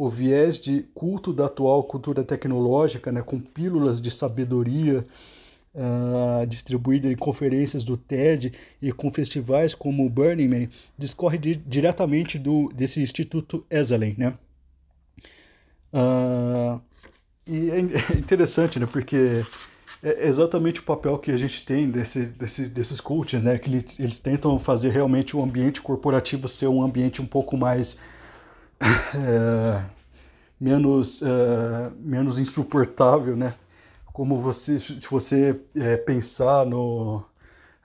[0.00, 5.04] O viés de culto da atual cultura tecnológica, né, com pílulas de sabedoria
[5.74, 11.54] uh, distribuídas em conferências do TED e com festivais como o Burning Man, discorre di
[11.54, 14.14] diretamente do, desse Instituto Esalen.
[14.16, 14.34] Né?
[15.92, 16.80] Uh,
[17.46, 17.80] e é
[18.16, 19.44] interessante, né, porque
[20.02, 23.58] é exatamente o papel que a gente tem desse, desse, desses coaches, né?
[23.58, 27.98] Que eles, eles tentam fazer realmente o ambiente corporativo ser um ambiente um pouco mais.
[29.12, 29.82] É,
[30.60, 33.54] menos, é, menos insuportável, né?
[34.12, 37.24] Como você, se você é, pensar no,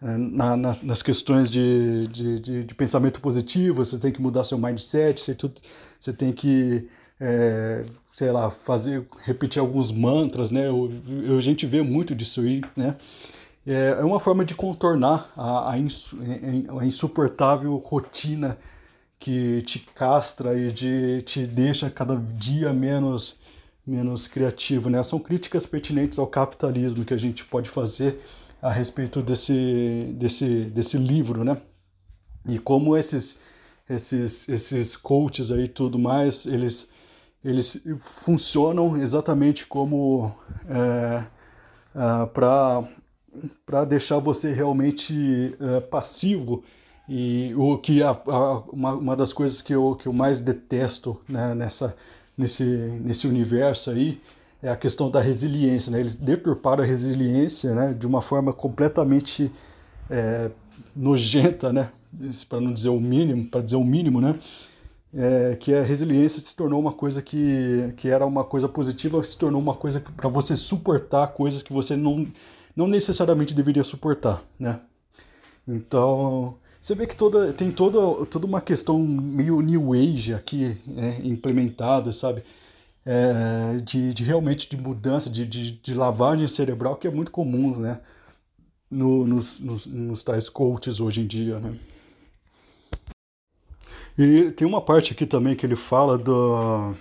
[0.01, 4.43] é, na, nas, nas, questões de, de, de, de, pensamento positivo, você tem que mudar
[4.43, 5.59] seu mindset, você, tudo,
[5.99, 6.87] você tem que
[8.15, 10.69] sei lá, fazer, repetir alguns mantras, né?
[10.69, 10.89] Eu,
[11.25, 12.95] eu, a gente vê muito disso aí, né?
[13.67, 18.57] É, uma forma de contornar a, a insuportável rotina
[19.25, 23.39] que te castra e de, te deixa cada dia menos
[23.85, 25.01] menos criativo, né?
[25.01, 28.19] São críticas pertinentes ao capitalismo que a gente pode fazer
[28.61, 31.57] a respeito desse, desse, desse livro, né?
[32.47, 33.41] E como esses
[33.89, 36.87] esses esses coaches aí tudo mais, eles
[37.43, 40.35] eles funcionam exatamente como
[40.69, 41.23] é,
[41.95, 42.25] é,
[43.65, 46.63] para deixar você realmente é, passivo
[47.07, 51.19] e o que a, a, uma, uma das coisas que eu, que eu mais detesto
[51.27, 51.95] né, nessa,
[52.37, 54.19] nesse, nesse universo aí
[54.61, 55.91] é a questão da resiliência.
[55.91, 55.99] Né?
[55.99, 59.51] Eles deturparam a resiliência né, de uma forma completamente
[60.09, 60.49] é,
[60.95, 61.91] nojenta, né?
[62.49, 64.39] para não dizer o mínimo, para dizer o mínimo, né?
[65.15, 69.37] é, que a resiliência se tornou uma coisa que, que era uma coisa positiva, se
[69.37, 72.27] tornou uma coisa para você suportar coisas que você não,
[72.75, 74.79] não necessariamente deveria suportar, né?
[75.65, 81.19] Então, você vê que toda, tem toda, toda uma questão meio new age aqui é,
[81.27, 82.43] implementada, sabe?
[83.03, 87.75] É, de, de realmente de mudança, de, de, de lavagem cerebral, que é muito comum,
[87.79, 88.01] né?
[88.87, 91.75] No, nos, nos, nos tais coaches hoje em dia, né?
[94.15, 96.93] E tem uma parte aqui também que ele fala do,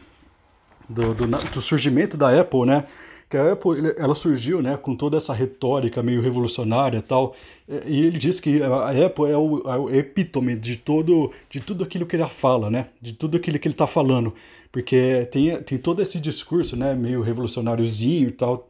[0.88, 2.86] do, do, do surgimento da Apple, né?
[3.28, 7.34] Que a Apple ela surgiu né, com toda essa retórica meio revolucionária e tal,
[7.68, 11.84] e ele diz que a Apple é o, é o epítome de, todo, de tudo
[11.84, 14.34] aquilo que ele fala, né, de tudo aquilo que ele está falando,
[14.70, 18.68] porque tem, tem todo esse discurso né, meio revolucionáriozinho e tal,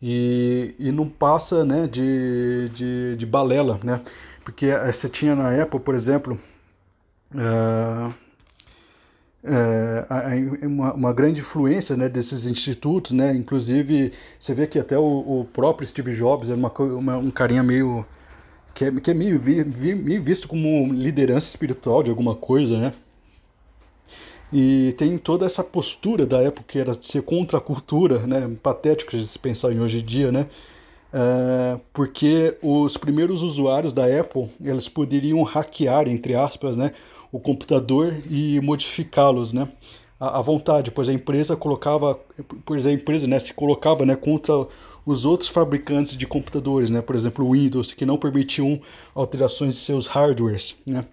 [0.00, 4.00] e, e não passa né, de, de, de balela, né,
[4.44, 6.38] porque você tinha na Apple, por exemplo,
[7.34, 8.14] é,
[9.46, 13.34] é, uma, uma, grande influência né, desses institutos, né?
[13.34, 17.62] Inclusive, você vê que até o, o próprio Steve Jobs é uma, uma, um carinha
[17.62, 18.04] meio
[18.74, 22.78] que é, que é meio, vi, vi, meio visto como liderança espiritual de alguma coisa,
[22.78, 22.92] né?
[24.52, 28.50] E tem toda essa postura da época que era de ser contra a cultura, né?
[28.62, 30.46] Patético de se pensar em hoje em dia, né?
[31.12, 36.92] É, porque os primeiros usuários da Apple eles poderiam hackear, entre aspas, né,
[37.36, 39.68] o computador e modificá-los, né?
[40.18, 42.18] À, vontade, pois a empresa colocava,
[42.64, 44.66] pois a empresa, né, se colocava, né, contra
[45.04, 47.02] os outros fabricantes de computadores, né?
[47.02, 48.80] Por exemplo, o Windows, que não permitiam
[49.14, 51.04] alterações de seus hardwares, né?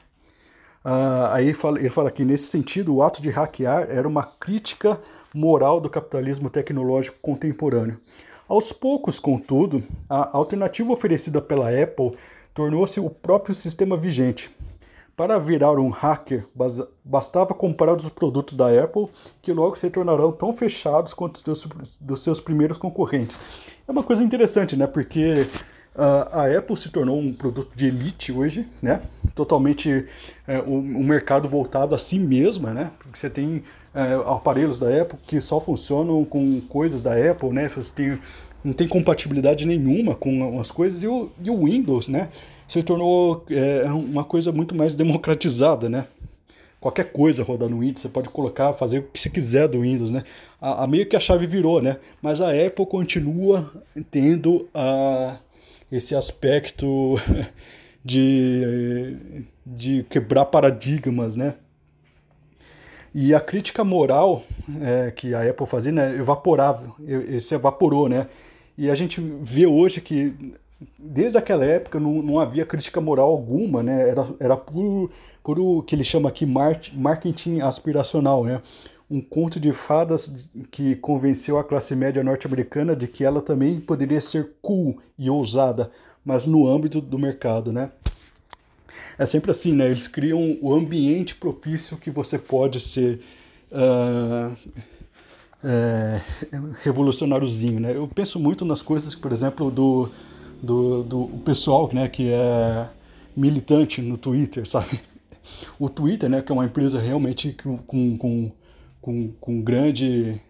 [0.86, 4.24] Ah, aí ele fala, ele fala que nesse sentido o ato de hackear era uma
[4.24, 5.00] crítica
[5.34, 8.00] moral do capitalismo tecnológico contemporâneo.
[8.48, 12.14] Aos poucos, contudo, a alternativa oferecida pela Apple
[12.54, 14.50] tornou-se o próprio sistema vigente,
[15.16, 16.46] para virar um hacker,
[17.04, 19.08] bastava comprar os produtos da Apple,
[19.42, 21.68] que logo se tornarão tão fechados quanto os
[22.00, 23.40] dos, seus primeiros concorrentes.
[23.88, 24.88] É uma coisa interessante, né?
[24.88, 25.46] Porque
[25.96, 29.02] uh, a Apple se tornou um produto de elite hoje, né?
[29.36, 30.08] Totalmente
[30.48, 32.92] uh, um, um, mercado voltado a si mesma, né?
[32.98, 37.70] Porque você tem uh, aparelhos da Apple que só funcionam com coisas da Apple, né?
[37.70, 38.20] Você tem
[38.64, 42.30] não tem compatibilidade nenhuma com as coisas, e o, e o Windows, né,
[42.68, 46.08] se tornou é, uma coisa muito mais democratizada, né,
[46.80, 50.12] qualquer coisa rodar no Windows, você pode colocar, fazer o que você quiser do Windows,
[50.12, 50.24] né,
[50.62, 53.72] a, a meio que a chave virou, né, mas a Apple continua
[54.10, 55.38] tendo a,
[55.92, 57.16] esse aspecto
[58.04, 61.56] de, de quebrar paradigmas, né?
[63.16, 64.44] E a crítica moral
[64.82, 66.96] é, que a Apple fazia, né, evaporava,
[67.30, 68.26] esse evaporou, né?
[68.78, 70.34] E a gente vê hoje que
[70.98, 74.10] desde aquela época não, não havia crítica moral alguma, né?
[74.10, 75.12] Era, era puro,
[75.44, 78.62] puro que ele chama aqui marketing aspiracional, né?
[79.10, 80.34] Um conto de fadas
[80.72, 85.92] que convenceu a classe média norte-americana de que ela também poderia ser cool e ousada,
[86.26, 87.92] mas no âmbito do mercado, né?
[89.18, 89.86] É sempre assim, né?
[89.86, 93.20] Eles criam o ambiente propício que você pode ser
[93.72, 94.56] uh,
[95.64, 96.22] é,
[96.84, 97.96] revolucionáriozinho, né?
[97.96, 100.10] Eu penso muito nas coisas, por exemplo, do
[100.64, 102.90] do, do pessoal né, que é
[103.36, 105.02] militante no Twitter, sabe?
[105.78, 107.52] O Twitter, né, que é uma empresa realmente
[107.86, 108.52] com, com,
[109.02, 110.42] com, com grande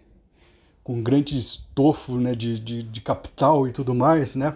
[0.84, 4.54] com grande estofo né, de, de, de capital e tudo mais, né?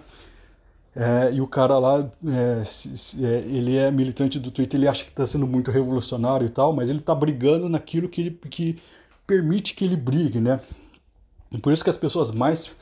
[0.93, 2.63] É, e o cara lá, é,
[3.23, 6.73] é, ele é militante do Twitter, ele acha que está sendo muito revolucionário e tal,
[6.73, 8.77] mas ele está brigando naquilo que, que
[9.27, 10.59] permite que ele brigue, né?
[11.61, 12.73] Por isso que as pessoas mais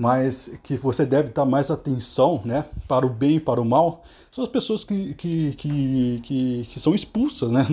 [0.00, 4.02] mas que você deve dar mais atenção né, para o bem e para o mal,
[4.32, 7.66] são as pessoas que, que, que, que, que são expulsas né,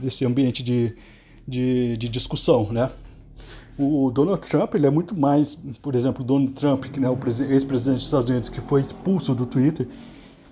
[0.00, 0.94] desse ambiente de,
[1.46, 2.70] de, de, discussão.
[2.70, 2.88] Né?
[3.76, 7.18] O Donald Trump ele é muito mais, por exemplo, o Donald Trump, que é o
[7.50, 9.88] ex-presidente dos Estados Unidos que foi expulso do Twitter,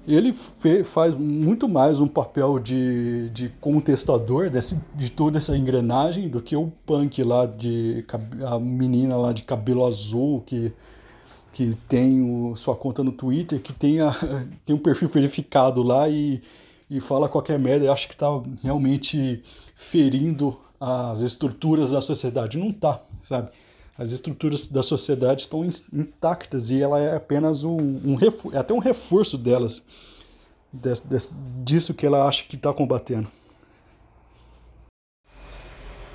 [0.07, 0.33] ele
[0.85, 6.55] faz muito mais um papel de, de contestador desse, de toda essa engrenagem do que
[6.55, 8.05] o punk lá de
[8.47, 10.73] a menina lá de cabelo azul que
[11.55, 14.13] que tem o, sua conta no Twitter, que tem, a,
[14.67, 16.43] tem um perfil verificado lá e,
[16.91, 18.27] e fala qualquer merda, acho que está
[18.61, 19.43] realmente
[19.77, 22.59] ferindo as estruturas da sociedade.
[22.59, 23.51] Não tá, sabe?
[23.97, 28.19] As estruturas da sociedade estão intactas e ela é apenas um, um
[28.53, 29.85] é até um reforço delas,
[30.73, 33.29] des, des, disso que ela acha que está combatendo.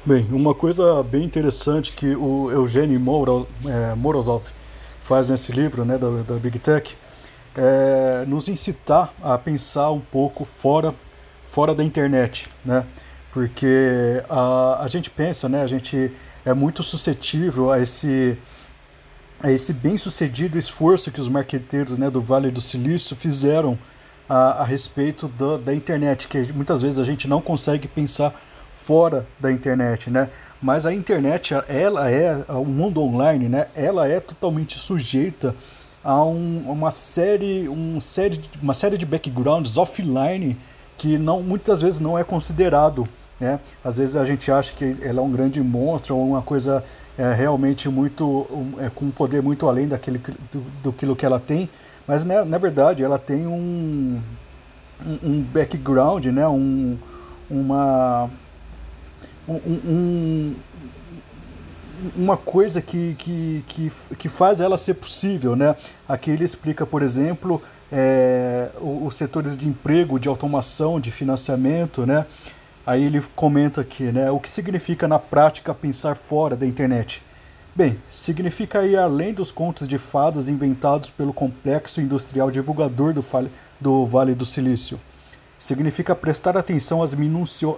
[0.05, 2.99] Bem, uma coisa bem interessante que o Eugênio
[3.67, 4.43] é, Morozov
[5.01, 6.95] faz nesse livro né, da, da Big Tech
[7.55, 10.93] é nos incitar a pensar um pouco fora,
[11.45, 12.85] fora da internet, né?
[13.33, 15.61] Porque a, a gente pensa, né?
[15.61, 16.11] A gente
[16.49, 18.37] é muito suscetível a esse
[19.41, 23.79] a esse bem-sucedido esforço que os marqueteiros né, do Vale do Silício fizeram
[24.27, 28.33] a, a respeito da, da internet, que muitas vezes a gente não consegue pensar
[28.73, 30.29] fora da internet, né?
[30.61, 35.55] mas a internet, ela é, o mundo online, né, ela é totalmente sujeita
[36.03, 40.57] a um, uma série, um série, uma série de backgrounds offline
[40.97, 43.07] que não, muitas vezes não é considerado.
[43.39, 43.59] Né?
[43.83, 46.83] Às vezes a gente acha que ela é um grande monstro ou uma coisa
[47.17, 50.21] é, realmente muito um, é, com um poder muito além daquele
[50.51, 51.69] do, do que ela tem,
[52.05, 54.21] mas né, na verdade ela tem um,
[55.05, 56.47] um, um background, né?
[56.47, 56.97] um,
[57.49, 58.29] uma
[59.47, 60.55] um, um,
[62.15, 65.55] uma coisa que, que, que, que, faz ela ser possível.
[65.55, 65.75] Né?
[66.07, 72.05] Aqui ele explica, por exemplo, é, os setores de emprego, de automação, de financiamento.
[72.05, 72.25] Né?
[72.89, 77.21] Aí ele comenta aqui né, o que significa na prática pensar fora da internet.
[77.75, 83.23] Bem, significa ir além dos contos de fadas inventados pelo complexo industrial divulgador do,
[83.79, 84.99] do Vale do Silício
[85.55, 87.13] significa prestar atenção às,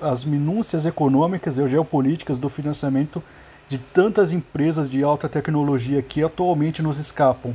[0.01, 3.21] às minúcias econômicas e geopolíticas do financiamento
[3.67, 7.53] de tantas empresas de alta tecnologia que atualmente nos escapam.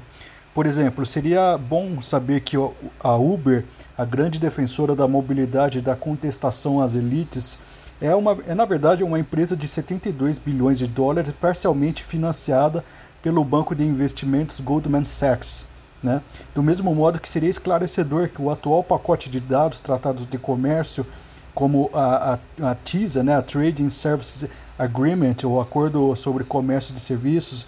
[0.57, 2.57] Por exemplo, seria bom saber que
[3.01, 3.63] a Uber,
[3.95, 7.59] a grande defensora da mobilidade e da contestação às elites,
[8.01, 12.83] é, uma, é na verdade uma empresa de 72 bilhões de dólares parcialmente financiada
[13.21, 15.67] pelo banco de investimentos Goldman Sachs.
[16.03, 16.23] Né?
[16.55, 21.07] Do mesmo modo que seria esclarecedor que o atual pacote de dados tratados de comércio,
[21.55, 27.01] como a, a, a TISA, né, a Trading Services Agreement, o Acordo sobre Comércio de
[27.01, 27.67] Serviços,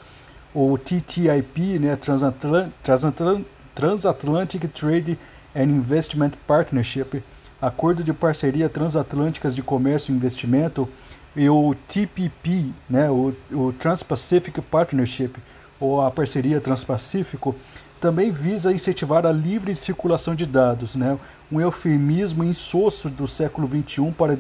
[0.59, 3.45] ou TTIP, né, Transatlant Transatlant
[3.77, 5.17] Transatlantic Trade
[5.55, 7.23] and Investment Partnership,
[7.63, 10.89] Acordo de Parceria Transatlânticas de Comércio e Investimento,
[11.37, 15.37] e o TPP, né, o, o Trans-Pacific Partnership,
[15.79, 17.55] ou a Parceria Transpacífico,
[18.01, 21.17] também visa incentivar a livre circulação de dados, né?
[21.53, 24.37] um eufemismo insosso do século XXI para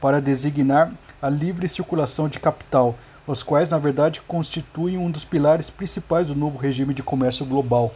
[0.00, 2.96] para designar a livre circulação de capital,
[3.26, 7.92] os quais, na verdade, constituem um dos pilares principais do novo regime de comércio global.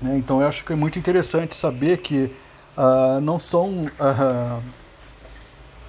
[0.00, 0.16] Né?
[0.16, 2.30] Então, eu acho que é muito interessante saber que
[2.76, 3.86] uh, não são.
[3.86, 4.82] Uh,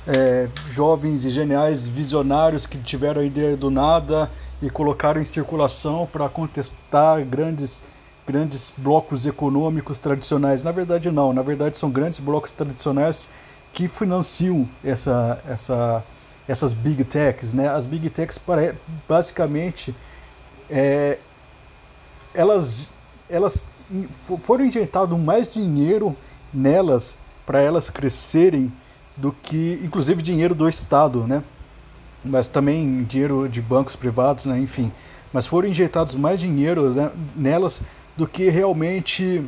[0.05, 4.29] é, jovens e geniais visionários que tiveram a ideia do nada
[4.61, 7.83] e colocaram em circulação para contestar grandes
[8.25, 10.63] grandes blocos econômicos tradicionais.
[10.63, 11.33] Na verdade, não.
[11.33, 13.29] Na verdade, são grandes blocos tradicionais
[13.73, 16.03] que financiam essa, essa,
[16.47, 17.53] essas big techs.
[17.53, 17.67] Né?
[17.67, 18.39] As big techs,
[19.07, 19.95] basicamente,
[20.69, 21.19] é,
[22.33, 22.89] elas,
[23.29, 23.65] elas
[24.41, 26.15] foram injetados mais dinheiro
[26.53, 28.71] nelas para elas crescerem
[29.15, 31.43] do que, inclusive, dinheiro do Estado, né?
[32.23, 34.57] Mas também dinheiro de bancos privados, né?
[34.57, 34.91] Enfim,
[35.31, 37.81] mas foram injetados mais dinheiro né, nelas
[38.15, 39.43] do que realmente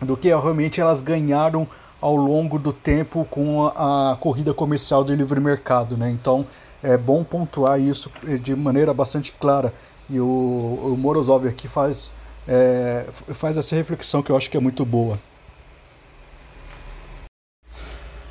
[0.00, 1.66] do que realmente elas ganharam
[2.00, 6.10] ao longo do tempo com a, a, corrida comercial de livre mercado, né?
[6.10, 6.46] Então
[6.82, 9.72] é bom pontuar isso de maneira bastante clara
[10.08, 12.12] e o, o Morozov aqui faz
[12.48, 15.18] é, faz essa reflexão que eu acho que é muito boa.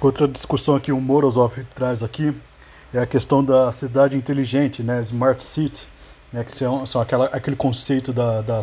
[0.02, 2.34] Outra discussão que o Morozov traz aqui
[2.94, 5.02] é a questão da cidade inteligente, né?
[5.02, 5.88] Smart City,
[6.34, 6.44] né?
[6.44, 8.62] Que são, são aquela, aquele conceito da, da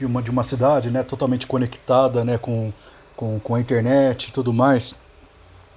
[0.00, 2.72] de uma, de uma cidade né, totalmente conectada né, com,
[3.20, 4.94] com, com a internet e tudo mais,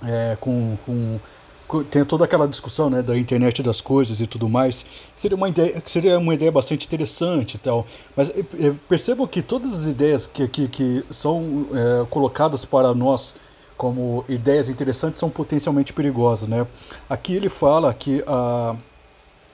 [0.01, 1.19] é, com, com,
[1.67, 5.49] com, tem toda aquela discussão né, da internet das coisas e tudo mais, seria uma
[5.49, 7.85] ideia, seria uma ideia bastante interessante e tal,
[8.15, 8.43] mas é,
[8.87, 13.35] percebam que todas as ideias que, que, que são é, colocadas para nós
[13.75, 16.65] como ideias interessantes são potencialmente perigosas, né?
[17.09, 18.77] Aqui ele fala que a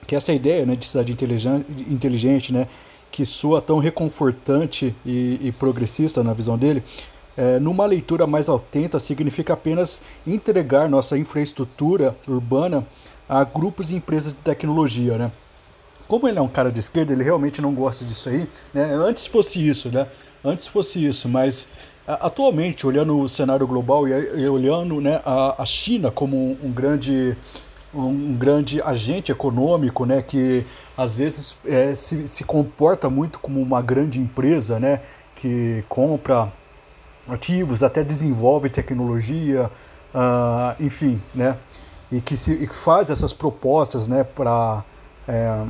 [0.06, 2.66] que essa ideia né, de cidade inteligente, inteligente né,
[3.12, 6.82] que soa tão reconfortante e, e progressista na visão dele,
[7.36, 12.86] é, numa leitura mais atenta, significa apenas entregar nossa infraestrutura urbana
[13.28, 15.32] a grupos e empresas de tecnologia, né?
[16.08, 18.84] Como ele é um cara de esquerda, ele realmente não gosta disso aí, né?
[18.94, 20.08] Antes fosse isso, né?
[20.44, 21.68] Antes fosse isso, mas
[22.06, 27.36] atualmente, olhando o cenário global e, olhando né, a, a China como um, um grande
[27.92, 30.64] um grande agente econômico, né, que
[30.96, 35.00] às vezes é, se, se comporta muito como uma grande empresa, né,
[35.34, 36.52] que compra
[37.32, 39.70] ativos, até desenvolve tecnologia,
[40.14, 41.56] uh, enfim, né,
[42.10, 44.84] e que, se, e que faz essas propostas, né, para
[45.28, 45.64] é,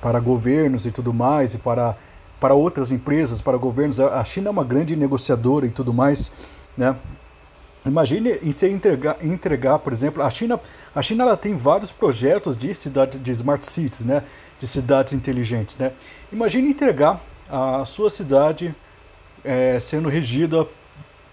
[0.00, 1.96] para governos e tudo mais e para
[2.38, 3.98] para outras empresas, para governos.
[3.98, 6.30] A China é uma grande negociadora e tudo mais,
[6.76, 6.94] né?
[7.86, 10.60] Imagine em se entregar, entregar, por exemplo, a China,
[10.94, 14.24] a China ela tem vários projetos de cidades de smart cities, né,
[14.58, 15.92] de cidades inteligentes, né.
[16.30, 18.74] Imagine entregar a sua cidade
[19.44, 20.66] é, sendo regida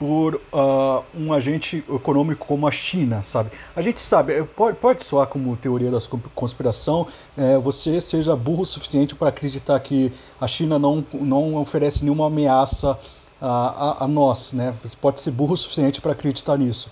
[0.01, 3.51] por uh, um agente econômico como a China, sabe?
[3.76, 5.99] A gente sabe, é, pode, pode soar como teoria da
[6.34, 7.05] conspiração,
[7.38, 12.26] é, você seja burro o suficiente para acreditar que a China não, não oferece nenhuma
[12.26, 12.97] ameaça
[13.39, 14.74] a, a, a nós, né?
[14.84, 16.91] Você pode ser burro o suficiente para acreditar nisso,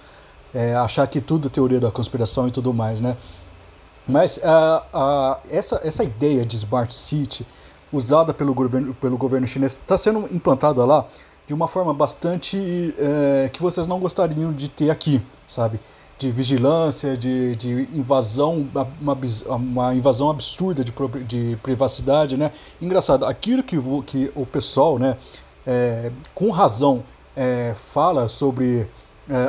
[0.53, 3.17] é, achar que tudo é teoria da conspiração e tudo mais, né?
[4.07, 7.43] Mas a, a, essa, essa ideia de Smart City
[7.91, 11.05] usada pelo governo, pelo governo chinês está sendo implantada lá
[11.47, 15.79] de uma forma bastante é, que vocês não gostariam de ter aqui, sabe?
[16.19, 18.67] De vigilância, de, de invasão,
[19.01, 19.17] uma,
[19.55, 20.93] uma invasão absurda de,
[21.25, 22.51] de privacidade, né?
[22.79, 25.17] Engraçado, aquilo que, que o pessoal, né,
[25.65, 27.03] é, com razão,
[27.35, 28.87] é, fala sobre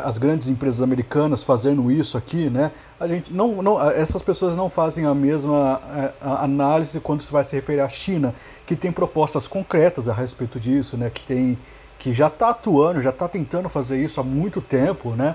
[0.05, 2.71] as grandes empresas americanas fazendo isso aqui, né?
[2.99, 5.81] A gente não, não, essas pessoas não fazem a mesma
[6.21, 8.35] a análise quando se vai se referir à China,
[8.67, 11.09] que tem propostas concretas a respeito disso, né?
[11.09, 11.59] Que tem
[11.99, 15.35] que já está atuando, já está tentando fazer isso há muito tempo, né?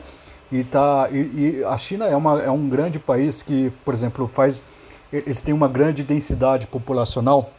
[0.51, 4.29] E, tá, e, e, a China é, uma, é um grande país que, por exemplo,
[4.31, 4.63] faz
[5.11, 7.51] eles têm uma grande densidade populacional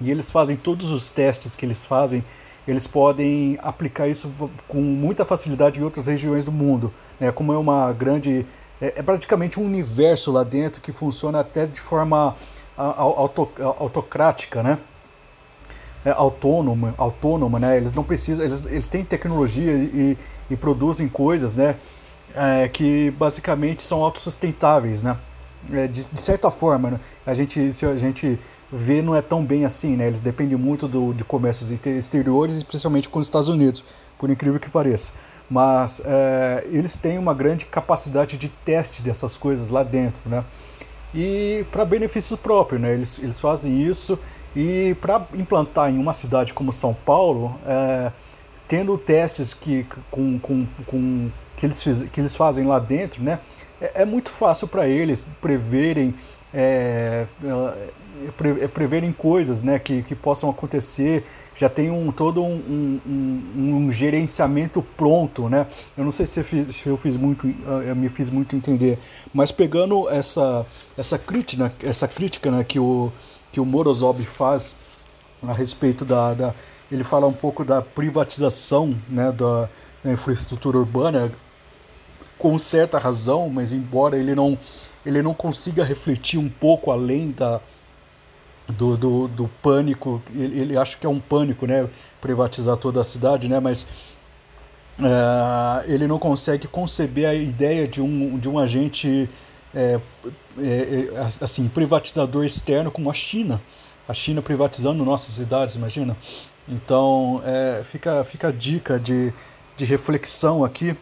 [0.00, 2.24] e eles fazem todos os testes que eles fazem
[2.66, 4.32] eles podem aplicar isso
[4.66, 6.92] com muita facilidade em outras regiões do mundo.
[7.20, 7.30] Né?
[7.30, 8.46] Como é uma grande.
[8.80, 12.34] É, é praticamente um universo lá dentro que funciona até de forma
[12.76, 13.48] auto,
[13.78, 14.78] autocrática, né?
[16.04, 17.76] É, autônoma, autônoma, né?
[17.76, 20.18] Eles não precisam, eles, eles têm tecnologia e,
[20.50, 21.76] e produzem coisas, né?
[22.34, 25.16] É, que basicamente são autossustentáveis, né?
[25.72, 27.00] É, de, de, certa forma, né?
[27.24, 28.38] a gente, se a gente
[28.74, 30.08] vê não é tão bem assim, né?
[30.08, 33.84] Eles dependem muito do, de comércios exteriores, especialmente com os Estados Unidos,
[34.18, 35.12] por incrível que pareça.
[35.48, 40.44] Mas é, eles têm uma grande capacidade de teste dessas coisas lá dentro, né?
[41.14, 42.92] E para benefício próprio, né?
[42.92, 44.18] Eles, eles fazem isso
[44.56, 48.10] e para implantar em uma cidade como São Paulo, é,
[48.66, 53.38] tendo testes que, com, com, com, que, eles, fiz, que eles fazem lá dentro, né?
[53.80, 56.14] É, é muito fácil para eles preverem
[56.52, 57.26] é,
[58.72, 64.82] preverem coisas né, que, que possam acontecer, já tem um, todo um, um, um gerenciamento
[64.96, 65.48] pronto.
[65.48, 65.66] Né?
[65.96, 67.46] Eu não sei se eu fiz, se eu fiz muito,
[67.86, 68.98] eu me fiz muito entender,
[69.32, 73.12] mas pegando essa, essa crítica, essa crítica né, que, o,
[73.52, 74.76] que o Morozov faz
[75.42, 76.54] a respeito da, da,
[76.90, 79.68] ele fala um pouco da privatização né, da,
[80.02, 81.32] da infraestrutura urbana,
[82.38, 84.58] com certa razão, mas embora ele não,
[85.04, 87.60] ele não consiga refletir um pouco além da,
[88.68, 91.88] do, do, do pânico, ele, ele acha que é um pânico, né,
[92.20, 93.86] privatizar toda a cidade, né, mas
[94.96, 99.28] Uh, ele não consegue conceber a ideia de um, de um agente
[99.74, 99.98] é,
[100.56, 103.60] é, é assim privatizador externo como a China.
[104.06, 106.16] A China privatizando nossas cidades, imagina.
[106.68, 109.32] Então é, fica, fica a dica de,
[109.76, 110.96] de reflexão aqui,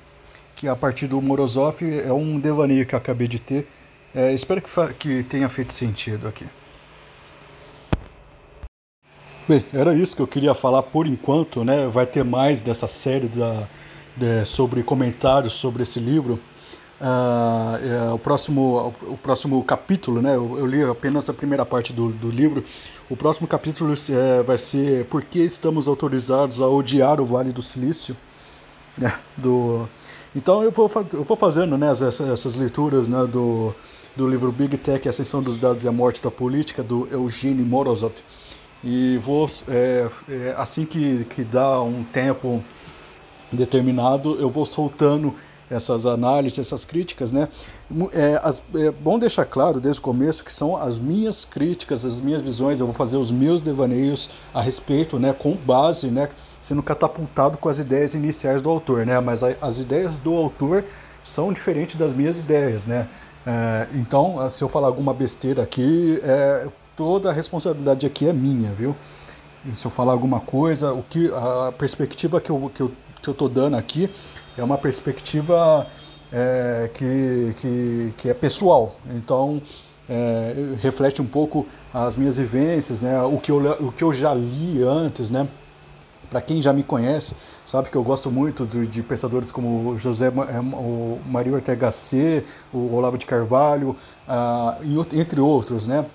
[0.57, 3.69] que a partir do Morozov é um devaneio que acabei de ter.
[4.15, 6.47] É, espero que, que tenha feito sentido aqui.
[9.49, 11.89] Bem, era isso que eu queria falar por enquanto, né?
[11.89, 13.67] Vai ter mais dessa série da,
[14.17, 16.39] de, sobre comentários sobre esse livro.
[17.01, 20.37] Uh, é, o, próximo, o próximo capítulo, né?
[20.37, 22.65] Eu, eu, li apenas a primeira parte do, do livro.
[23.11, 27.63] O próximo capítulo é, vai ser Por que estamos autorizados a odiar o Vale do
[27.63, 28.17] Silício?
[28.97, 29.13] Né?
[29.37, 29.89] Do,
[30.37, 33.75] então eu vou, eu vou fazendo né, essas, essas leituras né, do,
[34.15, 38.15] do livro Big Tech, Ascensão dos Dados e a Morte da Política, do Eugene Morozov.
[38.85, 42.63] E vou, é, é, assim que, que dá um tempo
[43.51, 45.35] determinado, eu vou soltando
[45.71, 47.49] essas análises, essas críticas, né?
[48.13, 52.21] É, as, é bom deixar claro desde o começo que são as minhas críticas, as
[52.21, 55.33] minhas visões, eu vou fazer os meus devaneios a respeito, né?
[55.33, 56.29] Com base, né?
[56.61, 59.19] Sendo catapultado com as ideias iniciais do autor, né?
[59.21, 60.85] Mas a, as ideias do autor
[61.25, 63.09] são diferentes das minhas ideias, né?
[63.47, 68.71] É, então, se eu falar alguma besteira aqui, é, toda a responsabilidade aqui é minha,
[68.73, 68.95] viu?
[69.65, 73.29] E se eu falar alguma coisa, o que a perspectiva que eu, que eu, que
[73.29, 74.11] eu tô dando aqui
[74.57, 75.87] é uma perspectiva
[76.33, 78.97] é, que, que, que é pessoal.
[79.15, 79.63] Então,
[80.09, 83.23] é, reflete um pouco as minhas vivências, né?
[83.23, 85.47] o, que eu, o que eu já li antes, né?
[86.29, 90.29] Para quem já me conhece, sabe que eu gosto muito de, de pensadores como José,
[90.29, 93.95] é, o Maria Ortega C, o Olavo de Carvalho,
[94.27, 94.79] ah,
[95.13, 96.07] entre outros, né?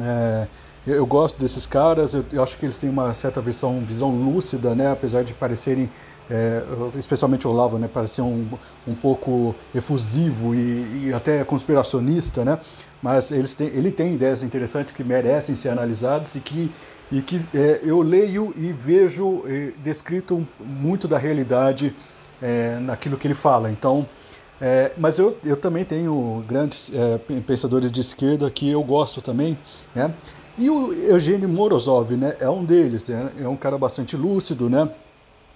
[0.00, 0.46] É,
[0.86, 4.10] eu, eu, gosto desses caras, eu, eu, acho que eles têm uma certa visão, visão
[4.10, 4.90] lúcida, né?
[4.90, 5.90] apesar de parecerem,
[6.30, 6.62] é,
[6.96, 7.88] especialmente o Olavo, né?
[7.88, 8.48] parecer um,
[8.86, 12.58] um pouco efusivo e, e, até conspiracionista, né?
[13.02, 16.72] mas eles têm, ele tem ideias interessantes que merecem ser analisadas e que,
[17.10, 21.94] e que é, eu leio e vejo é, descrito muito da realidade
[22.40, 23.70] é, naquilo que ele fala.
[23.70, 24.06] Então,
[24.64, 29.58] é, mas eu, eu também tenho grandes é, pensadores de esquerda que eu gosto também,
[29.92, 30.14] né?
[30.56, 34.88] E o Eugênio Morozov, né, é um deles, é, é um cara bastante lúcido, né?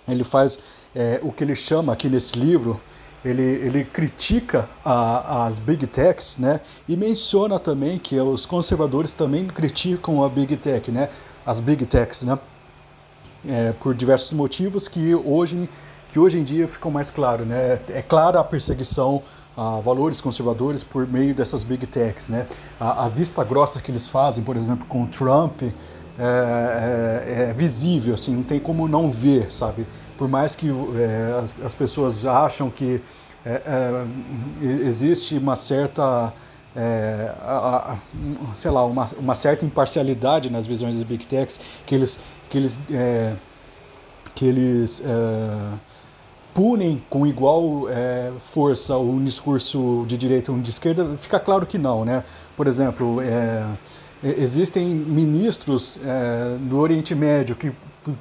[0.08, 0.58] Ele faz
[0.92, 2.80] é, o que ele chama aqui nesse livro,
[3.24, 6.60] ele, ele critica a, as big techs, né?
[6.88, 11.10] E menciona também que os conservadores também criticam a big tech, né?
[11.44, 12.36] As big techs, né?
[13.46, 15.68] É, por diversos motivos que hoje
[16.16, 17.46] que hoje em dia ficam mais claros.
[17.46, 17.78] Né?
[17.90, 19.22] É clara a perseguição
[19.54, 22.30] a valores conservadores por meio dessas big techs.
[22.30, 22.46] Né?
[22.80, 25.72] A, a vista grossa que eles fazem, por exemplo, com o Trump, é,
[26.18, 29.86] é, é, visível, assim, não tem como não ver, sabe?
[30.16, 33.02] Por mais que é, as, as, pessoas acham que
[33.44, 34.06] é, é,
[34.86, 36.32] existe uma certa,
[37.42, 37.96] a, a,
[38.54, 42.80] sei lá, uma, uma certa imparcialidade nas visões das big techs, que eles, que eles,
[44.34, 45.02] que eles
[46.56, 51.66] punem com igual é, força um discurso de direita e um de esquerda, fica claro
[51.66, 52.24] que não, né?
[52.56, 53.66] Por exemplo, é,
[54.24, 57.70] existem ministros é, do Oriente Médio que,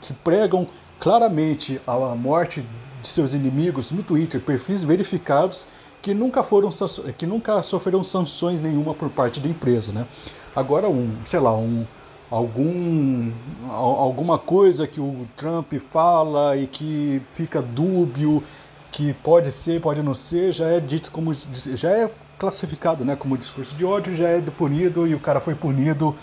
[0.01, 0.67] que pregam
[0.99, 2.65] claramente a morte
[3.01, 5.65] de seus inimigos no Twitter, perfis verificados
[6.01, 6.69] que nunca foram
[7.17, 10.05] que nunca sofreram sanções nenhuma por parte da empresa, né?
[10.53, 11.85] Agora um, sei lá, um
[12.29, 13.31] algum,
[13.69, 18.43] alguma coisa que o Trump fala e que fica dúbio,
[18.91, 23.37] que pode ser, pode não ser, já é dito como já é classificado, né, como
[23.37, 26.15] discurso de ódio, já é punido e o cara foi punido,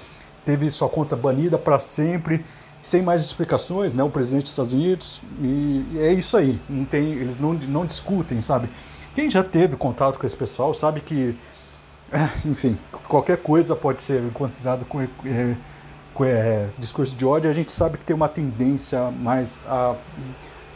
[0.44, 2.44] teve sua conta banida para sempre,
[2.82, 6.84] sem mais explicações, né, o presidente dos Estados Unidos e, e é isso aí, não
[6.84, 8.68] tem, eles não, não discutem, sabe?
[9.14, 11.36] Quem já teve contato com esse pessoal sabe que,
[12.44, 15.06] enfim, qualquer coisa pode ser considerado com,
[16.20, 19.94] é, discurso de ódio, a gente sabe que tem uma tendência mais, a,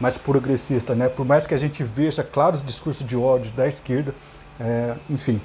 [0.01, 1.09] mais progressista, né?
[1.09, 4.15] Por mais que a gente veja claros discursos de ódio da esquerda,
[4.59, 5.41] é, enfim,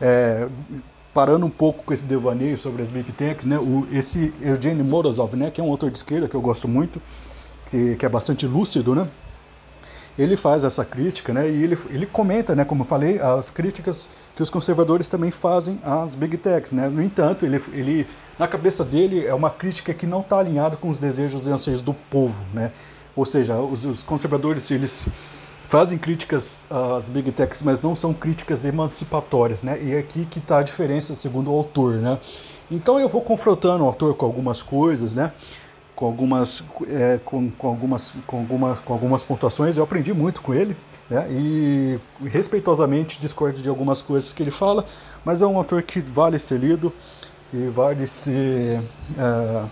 [0.00, 0.48] é,
[1.12, 3.58] parando um pouco com esse devaneio sobre as big techs, né?
[3.58, 5.50] O, esse Eugene Morozov, né?
[5.50, 7.00] Que é um autor de esquerda que eu gosto muito,
[7.66, 9.08] que, que é bastante lúcido, né?
[10.18, 11.48] ele faz essa crítica, né?
[11.48, 12.64] E ele, ele comenta, né?
[12.64, 16.88] Como eu falei, as críticas que os conservadores também fazem às big techs, né?
[16.88, 18.06] No entanto, ele, ele
[18.38, 21.82] na cabeça dele é uma crítica que não está alinhada com os desejos e anseios
[21.82, 22.72] do povo, né?
[23.14, 25.06] Ou seja, os, os conservadores eles
[25.68, 29.82] fazem críticas às big techs, mas não são críticas emancipatórias, né?
[29.82, 32.18] E é aqui que está a diferença, segundo o autor, né?
[32.70, 35.32] Então eu vou confrontando o autor com algumas coisas, né?
[35.94, 39.76] Com algumas, é, com, com, algumas, com, algumas, com algumas pontuações.
[39.76, 40.76] Eu aprendi muito com ele,
[41.08, 41.26] né?
[41.30, 44.84] E respeitosamente discordo de algumas coisas que ele fala,
[45.24, 46.92] mas é um autor que vale ser lido
[47.52, 48.82] e vale ser
[49.18, 49.64] é,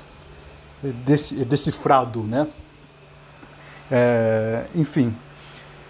[1.47, 2.47] decifrado, né?
[3.91, 5.14] É, enfim,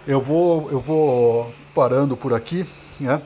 [0.07, 2.67] eu vou, eu vou parando por aqui,
[2.99, 3.21] né?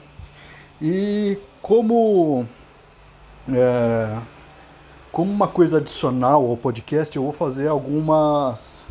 [0.81, 2.47] E como
[3.53, 4.17] é,
[5.11, 8.85] como uma coisa adicional ao podcast, eu vou fazer algumas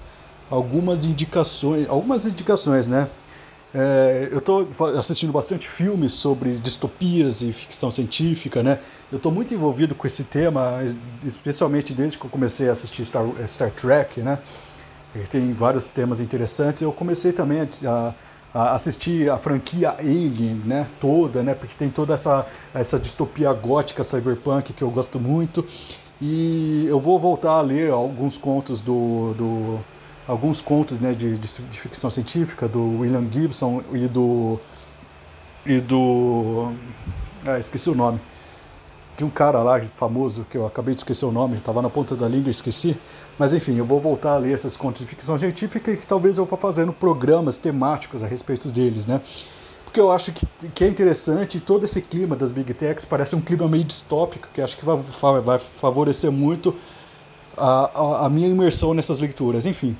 [0.51, 3.11] algumas indicações, algumas indicações, né?
[3.75, 8.79] É, eu estou assistindo bastante filmes sobre distopias e ficção científica, né?
[9.11, 10.79] Eu estou muito envolvido com esse tema,
[11.25, 14.39] especialmente desde que eu comecei a assistir Star, Star Trek, né?
[15.31, 16.83] tem vários temas interessantes.
[16.83, 18.15] Eu comecei também a,
[18.53, 24.03] a, assistir a franquia Alien, né, toda, né, porque tem toda essa, essa distopia gótica
[24.03, 25.65] cyberpunk que eu gosto muito.
[26.21, 29.81] E eu vou voltar a ler alguns contos do, do
[30.27, 34.59] alguns contos, né, de, de, de ficção científica do William Gibson e do
[35.67, 36.73] e do
[37.47, 38.21] ah, esqueci o nome
[39.17, 42.17] de um cara lá famoso, que eu acabei de esquecer o nome, estava na ponta
[42.17, 42.97] da língua e esqueci.
[43.39, 46.37] Mas enfim, eu vou voltar a ler esses contos de ficção científica e que talvez
[46.37, 49.21] eu vá fazendo programas temáticos a respeito deles, né?
[49.85, 50.45] Porque eu acho que,
[50.75, 54.61] que é interessante, todo esse clima das Big Techs parece um clima meio distópico, que
[54.61, 54.97] acho que vai,
[55.41, 56.75] vai favorecer muito
[57.57, 59.67] a, a, a, minha imersão nessas leituras.
[59.67, 59.97] Enfim,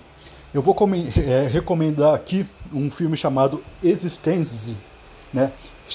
[0.55, 0.75] eu vou
[1.17, 4.79] é, recomendar aqui um filme chamado Existence,
[5.33, 5.51] né?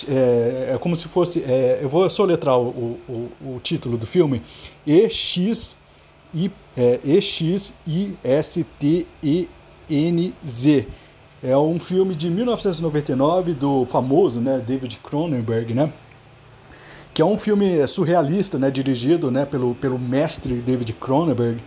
[0.08, 1.42] É, é como se fosse.
[1.44, 4.44] É, eu vou soletrar o, o, o, título do filme:
[4.86, 5.78] E-X-I-S-T-E-N-Z.
[11.42, 15.94] É um filme de 1999 do famoso né, David Cronenberg, né?
[17.14, 21.62] Que é um filme surrealista, né, dirigido né, pelo, pelo mestre David Cronenberg,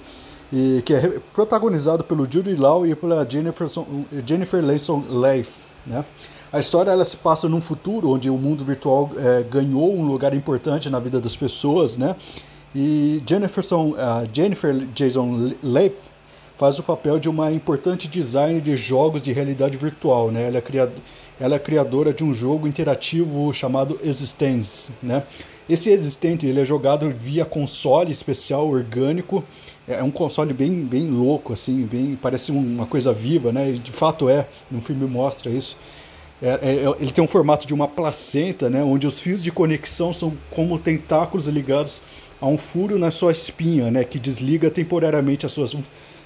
[0.53, 3.67] e que é protagonizado pelo Judy Law e pela Jennifer,
[4.27, 5.49] Jennifer Lanson Leigh,
[5.87, 6.05] né?
[6.53, 10.35] A história ela se passa num futuro onde o mundo virtual é, ganhou um lugar
[10.35, 12.15] importante na vida das pessoas, né?
[12.75, 15.95] E uh, Jennifer Jason Leigh
[16.59, 20.47] faz o papel de uma importante designer de jogos de realidade virtual, né?
[20.47, 20.93] Ela é, criad
[21.41, 25.25] ela é criadora de um jogo interativo chamado Existence, né?
[25.69, 29.43] Esse Existente ele é jogado via console especial orgânico.
[29.95, 33.73] É um console bem, bem louco, assim, bem parece uma coisa viva, né?
[33.73, 35.77] De fato é, no filme mostra isso.
[36.43, 39.53] É, é, é, ele tem um formato de uma placenta, né, onde os fios de
[39.53, 42.03] conexão são como tentáculos ligados
[42.41, 45.77] a um furo na sua espinha, né, que desliga temporariamente as suas,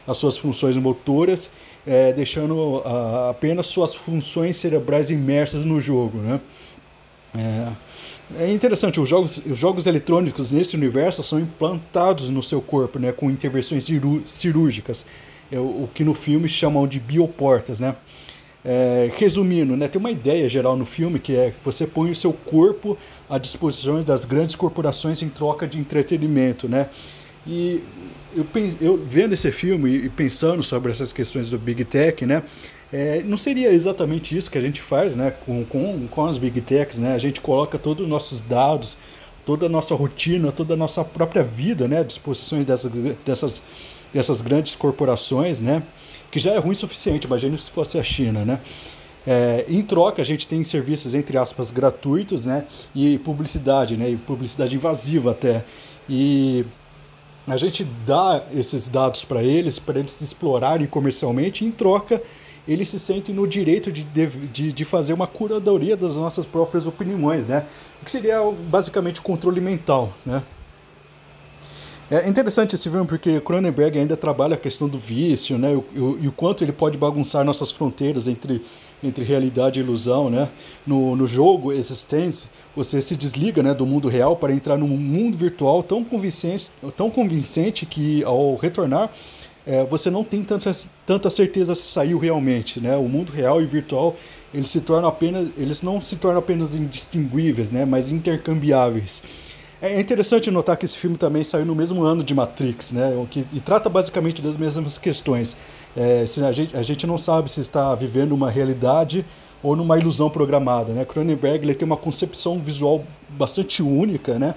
[0.06, 1.50] as suas funções motoras,
[1.86, 6.16] é, deixando a, apenas suas funções cerebrais imersas no jogo.
[6.16, 6.40] Né.
[7.34, 7.72] É,
[8.34, 13.12] é interessante, os jogos, os jogos eletrônicos nesse universo são implantados no seu corpo, né,
[13.12, 13.88] com intervenções
[14.24, 15.06] cirúrgicas,
[15.50, 17.94] é, o que no filme chamam de bioportas, né.
[18.64, 22.14] É, resumindo, né, tem uma ideia geral no filme que é que você põe o
[22.16, 22.98] seu corpo
[23.30, 26.88] à disposição das grandes corporações em troca de entretenimento, né?
[27.46, 27.80] E
[28.34, 28.44] eu,
[28.80, 32.42] eu vendo esse filme e pensando sobre essas questões do Big Tech, né?
[32.92, 35.32] É, não seria exatamente isso que a gente faz, né?
[35.44, 37.14] Com, com, com as Big Techs, né?
[37.14, 38.96] A gente coloca todos os nossos dados,
[39.44, 42.00] toda a nossa rotina, toda a nossa própria vida, né?
[42.00, 42.92] À disposição dessas,
[43.24, 43.62] dessas,
[44.12, 45.82] dessas grandes corporações, né?
[46.30, 48.60] que já é ruim o suficiente, imagine se fosse a China, né?
[49.26, 52.64] É, em troca, a gente tem serviços, entre aspas, gratuitos, né?
[52.94, 54.10] E publicidade, né?
[54.10, 55.64] E publicidade invasiva até.
[56.08, 56.64] E
[57.46, 62.22] a gente dá esses dados para eles, para eles explorarem comercialmente, em troca,
[62.66, 67.46] eles se sentem no direito de, de, de fazer uma curadoria das nossas próprias opiniões,
[67.46, 67.66] né?
[68.00, 70.42] O que seria basicamente controle mental, né?
[72.08, 75.72] É interessante esse filme porque Cronenberg ainda trabalha a questão do vício, né?
[75.72, 78.64] E o, o, quanto ele pode bagunçar nossas fronteiras entre,
[79.02, 80.48] entre realidade e ilusão, né?
[80.86, 82.46] No, no jogo Existence,
[82.76, 87.10] você se desliga né, do mundo real para entrar num mundo virtual tão convincente, tão
[87.10, 89.10] convincente que ao retornar
[89.66, 90.70] é, você não tem tanta,
[91.04, 92.96] tanta certeza se saiu realmente, né?
[92.96, 94.16] O mundo real e virtual
[94.54, 97.84] eles se tornam apenas, eles não se tornam apenas indistinguíveis, né?
[97.84, 99.22] Mas intercambiáveis.
[99.82, 103.12] É interessante notar que esse filme também saiu no mesmo ano de Matrix, né?
[103.28, 105.56] Que, e trata basicamente das mesmas questões.
[105.94, 109.26] É, se a, gente, a gente não sabe se está vivendo uma realidade
[109.62, 111.04] ou numa ilusão programada, né?
[111.04, 114.54] Cronenberg ele tem uma concepção visual bastante única, né?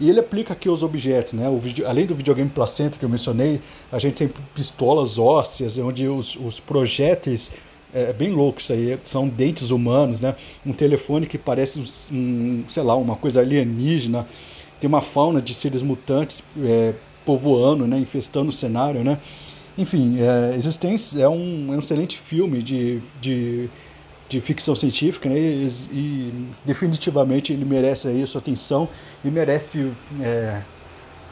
[0.00, 1.44] E ele aplica aqui os objetos, né?
[1.58, 6.36] Video, além do videogame placenta que eu mencionei, a gente tem pistolas ósseas, onde os,
[6.36, 7.52] os projéteis
[7.94, 10.34] é, é bem louco isso aí, são dentes humanos, né?
[10.64, 11.78] Um telefone que parece
[12.12, 14.26] um, sei lá, uma coisa alienígena
[14.80, 16.92] tem uma fauna de seres mutantes é,
[17.24, 19.18] povoando, né, infestando o cenário, né?
[19.78, 23.70] Enfim, é, Existência é um, é um excelente filme de, de,
[24.32, 25.38] de ficção científica, né?
[25.38, 28.88] E, e, definitivamente ele merece aí a sua atenção
[29.22, 30.62] e merece, é,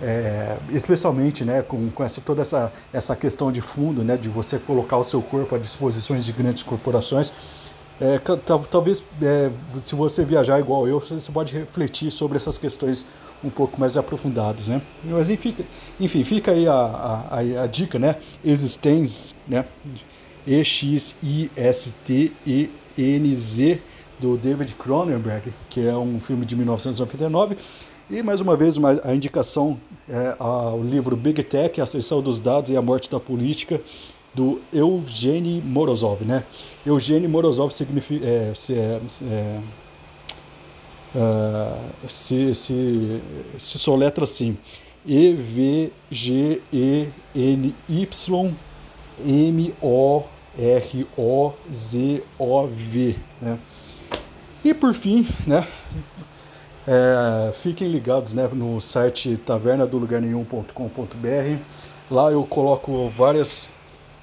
[0.02, 4.58] é, especialmente, né, com, com essa, toda essa, essa questão de fundo, né, de você
[4.58, 7.32] colocar o seu corpo à disposição de grandes corporações.
[7.98, 8.18] É,
[8.70, 9.50] talvez, é,
[9.82, 13.06] se você viajar igual eu, você pode refletir sobre essas questões
[13.42, 14.82] um pouco mais aprofundadas, né?
[15.04, 15.56] Mas enfim,
[15.98, 18.16] enfim fica aí a, a, a, dica, né?
[18.44, 19.64] Existência, né?
[22.96, 23.80] E-X-I-S-T-E-N-Z,
[24.18, 27.56] do David Cronenberg, que é um filme de 1999.
[28.10, 32.40] E mais uma vez uma, a indicação é ao livro Big Tech, a Ascensão dos
[32.40, 33.80] Dados e a Morte da Política,
[34.34, 36.44] do Eugênio Morozov, né?
[36.84, 39.00] Eugênio Morozov significa, é, se, é,
[41.14, 43.20] uh, se, se,
[43.58, 44.56] se soletra assim,
[50.56, 53.58] E-V-G-E-N-Y-M-O-R-O-Z-O-V, né?
[54.64, 55.64] E por fim, né?
[56.86, 61.62] É, fiquem ligados né, no site tavernadolugarnenhum.com.br.
[62.10, 63.70] Lá eu coloco várias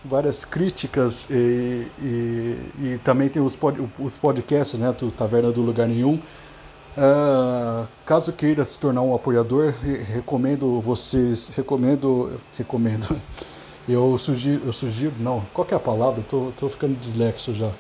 [0.05, 5.61] várias críticas e, e, e também tem os, pod, os podcasts né, do Taverna do
[5.61, 6.19] Lugar Nenhum.
[6.97, 13.15] Uh, caso queira se tornar um apoiador, recomendo vocês, recomendo, recomendo,
[13.87, 16.21] eu sugiro, eu sugiro, não, qual é a palavra?
[16.21, 17.71] Estou tô, tô ficando dislexo já.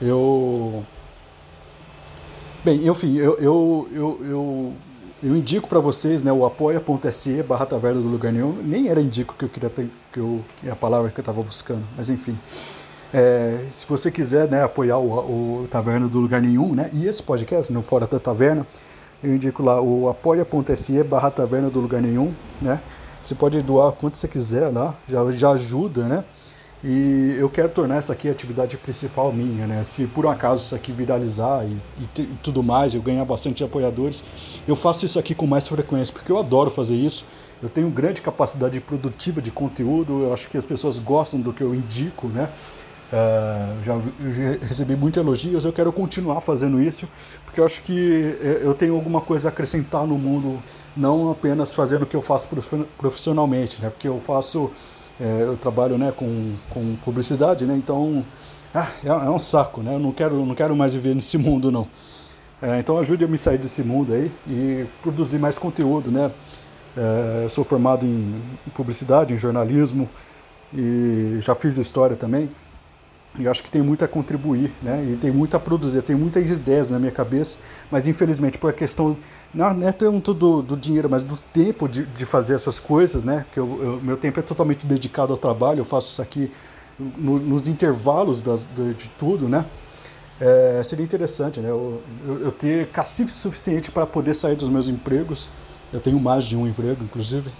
[0.00, 0.84] Eu,
[2.64, 4.72] bem, enfim, eu, eu, eu, eu
[5.22, 8.52] eu indico para vocês né, o apoia.se barra taverna do lugar nenhum.
[8.62, 11.42] Nem era indico que eu queria ter, que, eu, que a palavra que eu estava
[11.42, 12.38] buscando, mas enfim.
[13.14, 17.22] É, se você quiser né, apoiar o, o, Taverna do Lugar Nenhum, né, e esse
[17.22, 18.66] podcast, no Fora da Taverna,
[19.24, 22.80] eu indico lá o apoia.se barra Taverna do Lugar Nenhum, né?
[23.26, 26.24] Você pode doar quanto você quiser lá, já, já ajuda, né?
[26.84, 29.82] E eu quero tornar essa aqui a atividade principal minha, né?
[29.82, 33.64] Se por um acaso isso aqui viralizar e, e, e, tudo mais, eu ganhar bastante
[33.64, 34.22] apoiadores,
[34.68, 37.24] eu faço isso aqui com mais frequência, porque eu adoro fazer isso.
[37.60, 41.64] Eu tenho grande capacidade produtiva de conteúdo, eu acho que as pessoas gostam do que
[41.64, 42.48] eu indico, né?
[43.06, 47.08] Uh, já, já, recebi muitos elogios, eu quero continuar fazendo isso,
[47.44, 50.60] porque eu acho que é, eu tenho alguma coisa a acrescentar no mundo,
[50.96, 52.48] não apenas fazendo o que eu faço
[52.98, 53.90] profissionalmente, né?
[53.90, 54.72] Porque eu faço
[55.20, 58.24] é, eu trabalho né, com, com publicidade, né, então
[58.74, 61.70] ah, é, é, um saco, né, eu não quero, não quero mais viver nesse mundo
[61.70, 61.88] não.
[62.60, 66.30] É, então ajude a me sair desse mundo aí e produzir mais conteúdo, né.
[67.42, 68.42] Eu sou formado em
[68.74, 70.08] publicidade, em jornalismo
[70.72, 72.50] e já fiz história também,
[73.38, 75.04] e acho que tem muito a contribuir, né?
[75.04, 77.58] E tem muito a produzir, tem muitas ideias na minha cabeça,
[77.90, 79.16] mas infelizmente por a questão
[79.52, 83.24] não, não é tanto do, do dinheiro, mas do tempo de, de fazer essas coisas,
[83.24, 83.44] né?
[83.52, 86.50] Que eu, eu, meu tempo é totalmente dedicado ao trabalho, eu faço isso aqui
[86.98, 89.66] no, nos intervalos das, de, de tudo, né?
[90.40, 91.70] É, seria interessante, né?
[91.70, 95.50] Eu, eu, eu ter cacife suficiente para poder sair dos meus empregos.
[95.92, 97.50] Eu tenho mais de um emprego, inclusive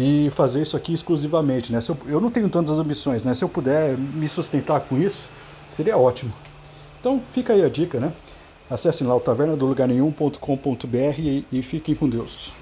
[0.00, 1.72] e fazer isso aqui exclusivamente.
[1.72, 1.80] Né?
[1.88, 3.34] Eu, eu, não tenho tantas ambições, né?
[3.34, 5.28] se eu puder me sustentar com isso,
[5.68, 6.32] seria ótimo.
[7.00, 8.12] Então fica aí a dica, né?
[8.70, 12.52] Acessem lá o tavernadolugarnenhum.com.br e, e fiquem com Deus.